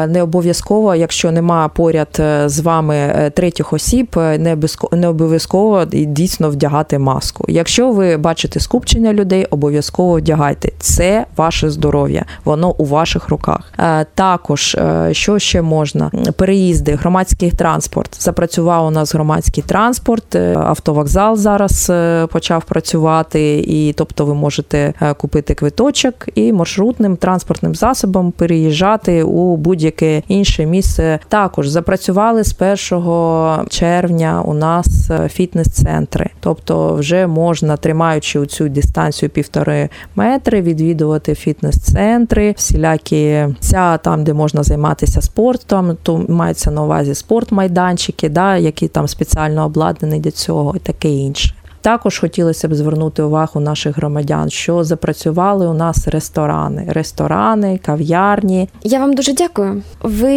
Не 0.07 0.21
обов'язково, 0.23 0.95
якщо 0.95 1.31
нема 1.31 1.67
поряд 1.67 2.21
з 2.45 2.59
вами 2.59 3.31
третіх 3.35 3.73
осіб, 3.73 4.07
не 4.15 4.55
обов'язко- 4.55 4.95
не 4.95 5.07
обов'язково 5.07 5.85
дійсно 5.91 6.49
вдягати 6.49 6.99
маску. 6.99 7.45
Якщо 7.47 7.91
ви 7.91 8.17
бачите 8.17 8.59
скупчення 8.59 9.13
людей, 9.13 9.45
обов'язково 9.45 10.17
вдягайте. 10.17 10.71
Це 10.79 11.25
ваше 11.37 11.69
здоров'я, 11.69 12.25
воно 12.45 12.75
у 12.77 12.85
ваших 12.85 13.29
руках. 13.29 13.73
Також 14.15 14.77
що 15.11 15.39
ще 15.39 15.61
можна? 15.61 16.11
Переїзди, 16.37 16.91
громадський 16.95 17.51
транспорт. 17.51 18.17
Запрацював 18.23 18.85
у 18.85 18.91
нас 18.91 19.15
громадський 19.17 19.63
транспорт, 19.67 20.36
е, 20.36 20.56
автовокзал 20.58 21.36
зараз 21.36 21.89
е, 21.89 22.27
почав 22.27 22.63
працювати, 22.63 23.63
і 23.67 23.93
тобто 23.93 24.25
ви 24.25 24.34
можете 24.34 24.93
е, 25.01 25.13
купити 25.13 25.53
квиточок 25.53 26.13
і 26.36 26.53
маршрутним 26.53 27.17
транспортним 27.17 27.75
засобом 27.75 28.32
переїжджати 28.32 29.23
у 29.23 29.58
будь-яке 29.58 30.21
інше 30.27 30.65
місце. 30.65 31.19
Також 31.30 31.67
запрацювали 31.67 32.43
з 32.43 32.56
1 32.93 33.69
червня 33.69 34.43
у 34.45 34.53
нас 34.53 35.10
фітнес-центри, 35.30 36.30
тобто 36.39 36.93
вже 36.93 37.27
можна, 37.27 37.77
тримаючи 37.77 38.45
цю 38.45 38.69
дистанцію 38.69 39.30
півтори 39.30 39.89
метри, 40.15 40.62
відвідувати 40.62 41.36
фітнес-центри, 41.36 42.53
всілякі 42.58 43.45
ця 43.60 43.97
там, 43.97 44.23
де 44.23 44.34
можна 44.34 44.63
займатися 44.63 45.21
спортом, 45.21 45.97
то 46.03 46.25
мається 46.27 46.71
на 46.71 46.84
увазі 46.84 47.15
спортмайданчики, 47.15 48.30
да, 48.30 48.58
які 48.58 48.88
там 48.88 49.07
спеціально 49.08 49.65
обладнаний 49.65 50.20
для 50.20 50.32
цього 50.32 50.76
і 50.76 50.80
таке 50.80 51.10
інше. 51.10 51.54
Також 51.88 52.19
хотілося 52.19 52.67
б 52.67 52.76
звернути 52.76 53.23
увагу 53.23 53.60
наших 53.60 53.97
громадян, 53.97 54.50
що 54.50 54.84
запрацювали 54.84 55.67
у 55.67 55.73
нас 55.73 56.08
ресторани, 56.08 56.86
ресторани, 56.88 57.80
кав'ярні. 57.86 58.69
я 58.84 59.00
вам 59.00 59.13
дуже 59.13 59.34
дякую. 59.34 59.82
Ви 60.02 60.30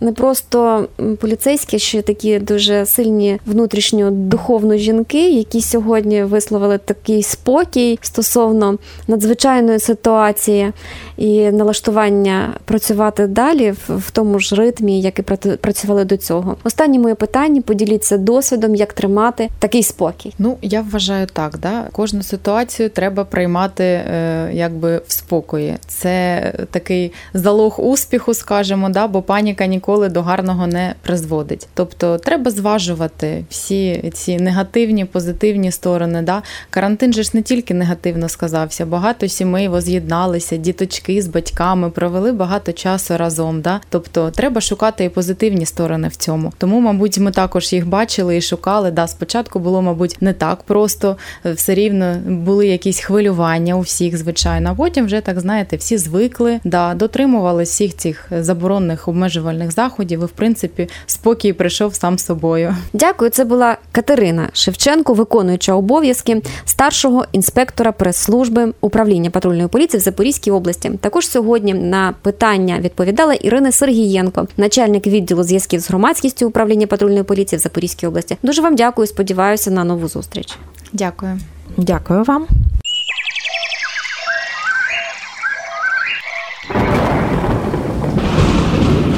не 0.00 0.12
просто 0.12 0.88
поліцейські, 1.20 1.78
ще 1.78 2.02
такі 2.02 2.38
дуже 2.38 2.86
сильні 2.86 3.40
внутрішньо 3.46 4.10
духовно 4.10 4.76
жінки, 4.76 5.30
які 5.30 5.60
сьогодні 5.60 6.24
висловили 6.24 6.78
такий 6.78 7.22
спокій 7.22 7.98
стосовно 8.02 8.78
надзвичайної 9.08 9.78
ситуації 9.78 10.72
і 11.16 11.50
налаштування 11.50 12.54
працювати 12.64 13.26
далі 13.26 13.70
в, 13.70 13.96
в 13.96 14.10
тому 14.10 14.38
ж 14.38 14.54
ритмі, 14.54 15.00
як 15.00 15.18
і 15.18 15.22
працювали 15.60 16.04
до 16.04 16.16
цього. 16.16 16.56
Останнє 16.64 16.98
моє 16.98 17.14
питання: 17.14 17.62
поділіться 17.62 18.18
досвідом, 18.18 18.74
як 18.74 18.92
тримати 18.92 19.48
такий 19.58 19.82
спокій. 19.82 20.34
Ну, 20.38 20.56
Я 20.62 20.75
вважаю 20.80 21.26
так, 21.26 21.58
да. 21.58 21.88
Кожну 21.92 22.22
ситуацію 22.22 22.90
треба 22.90 23.24
приймати 23.24 23.84
е, 23.84 24.50
якби 24.52 25.02
в 25.06 25.12
спокої. 25.12 25.76
Це 25.86 26.52
такий 26.70 27.12
залог 27.34 27.80
успіху, 27.80 28.34
скажімо, 28.34 28.88
да, 28.88 29.06
бо 29.06 29.22
паніка 29.22 29.66
ніколи 29.66 30.08
до 30.08 30.22
гарного 30.22 30.66
не 30.66 30.94
призводить. 31.02 31.68
Тобто 31.74 32.18
треба 32.18 32.50
зважувати 32.50 33.44
всі 33.50 34.10
ці 34.14 34.36
негативні, 34.36 35.04
позитивні 35.04 35.72
сторони. 35.72 36.22
Да. 36.22 36.42
Карантин 36.70 37.12
же 37.12 37.22
ж 37.22 37.30
не 37.34 37.42
тільки 37.42 37.74
негативно 37.74 38.28
сказався, 38.28 38.86
багато 38.86 39.28
сімей 39.28 39.68
воз'єдналися, 39.68 40.56
діточки 40.56 41.22
з 41.22 41.28
батьками 41.28 41.90
провели 41.90 42.32
багато 42.32 42.72
часу 42.72 43.16
разом. 43.16 43.60
Да. 43.60 43.80
Тобто 43.88 44.30
треба 44.30 44.60
шукати 44.60 45.04
і 45.04 45.08
позитивні 45.08 45.66
сторони 45.66 46.08
в 46.08 46.16
цьому. 46.16 46.52
Тому, 46.58 46.80
мабуть, 46.80 47.18
ми 47.18 47.30
також 47.30 47.72
їх 47.72 47.88
бачили 47.88 48.36
і 48.36 48.40
шукали. 48.40 48.90
Да, 48.90 49.06
спочатку 49.06 49.58
було, 49.58 49.82
мабуть, 49.82 50.16
не 50.20 50.32
так 50.32 50.55
просто, 50.62 51.16
все 51.44 51.74
рівно 51.74 52.16
були 52.26 52.66
якісь 52.66 53.00
хвилювання 53.00 53.74
у 53.74 53.80
всіх, 53.80 54.16
звичайно. 54.16 54.70
А 54.70 54.74
потім 54.74 55.06
вже 55.06 55.20
так 55.20 55.40
знаєте, 55.40 55.76
всі 55.76 55.98
звикли, 55.98 56.60
да, 56.64 56.94
дотримувалися 56.94 57.72
всіх 57.72 57.96
цих 57.96 58.28
заборонних 58.40 59.08
обмежувальних 59.08 59.72
заходів. 59.72 60.22
І 60.22 60.24
в 60.24 60.28
принципі 60.28 60.88
спокій 61.06 61.52
прийшов 61.52 61.94
сам 61.94 62.18
собою. 62.18 62.76
Дякую. 62.92 63.30
Це 63.30 63.44
була 63.44 63.76
Катерина 63.92 64.48
Шевченко, 64.52 65.14
виконуюча 65.14 65.74
обов'язки 65.74 66.42
старшого 66.64 67.26
інспектора 67.32 67.92
прес-служби 67.92 68.72
управління 68.80 69.30
патрульної 69.30 69.68
поліції 69.68 70.00
в 70.00 70.02
Запорізькій 70.02 70.50
області. 70.50 70.90
Також 71.00 71.28
сьогодні 71.28 71.74
на 71.74 72.14
питання 72.22 72.78
відповідала 72.80 73.34
Ірина 73.34 73.72
Сергієнко, 73.72 74.48
начальник 74.56 75.06
відділу 75.06 75.42
зв'язків 75.42 75.80
з 75.80 75.88
громадськістю 75.88 76.48
управління 76.48 76.86
патрульної 76.86 77.22
поліції 77.22 77.58
в 77.58 77.62
Запорізькій 77.62 78.06
області. 78.06 78.36
Дуже 78.42 78.62
вам 78.62 78.76
дякую. 78.76 79.06
Сподіваюся 79.06 79.70
на 79.70 79.84
нову 79.84 80.08
зустріч. 80.46 80.58
Дякую. 80.92 81.40
Дякую 81.76 82.24
вам. 82.24 82.46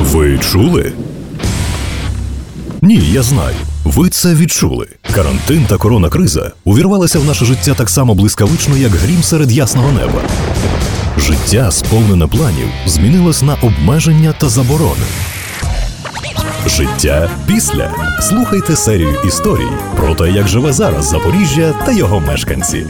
Ви 0.01 0.39
чули? 0.39 0.93
Ні, 2.83 2.95
я 2.95 3.23
знаю. 3.23 3.57
Ви 3.85 4.09
це 4.09 4.35
відчули. 4.35 4.89
Карантин 5.15 5.67
та 5.69 5.77
коронакриза 5.77 6.53
увірвалися 6.65 7.19
в 7.19 7.25
наше 7.25 7.45
життя 7.45 7.75
так 7.75 7.91
само 7.91 8.15
блискавично, 8.15 8.77
як 8.77 8.93
грім 8.93 9.23
серед 9.23 9.53
ясного 9.53 9.93
неба. 9.93 10.23
Життя, 11.19 11.71
сповнене 11.71 12.27
планів, 12.27 12.69
змінилось 12.87 13.43
на 13.43 13.55
обмеження 13.55 14.35
та 14.39 14.49
заборони. 14.49 15.05
Життя 16.69 17.31
після. 17.47 17.91
Слухайте 18.21 18.77
серію 18.77 19.15
історій 19.27 19.69
про 19.97 20.15
те, 20.15 20.31
як 20.31 20.49
живе 20.49 20.73
зараз 20.73 21.05
Запоріжжя 21.05 21.75
та 21.87 21.93
його 21.93 22.21
мешканці. 22.21 22.87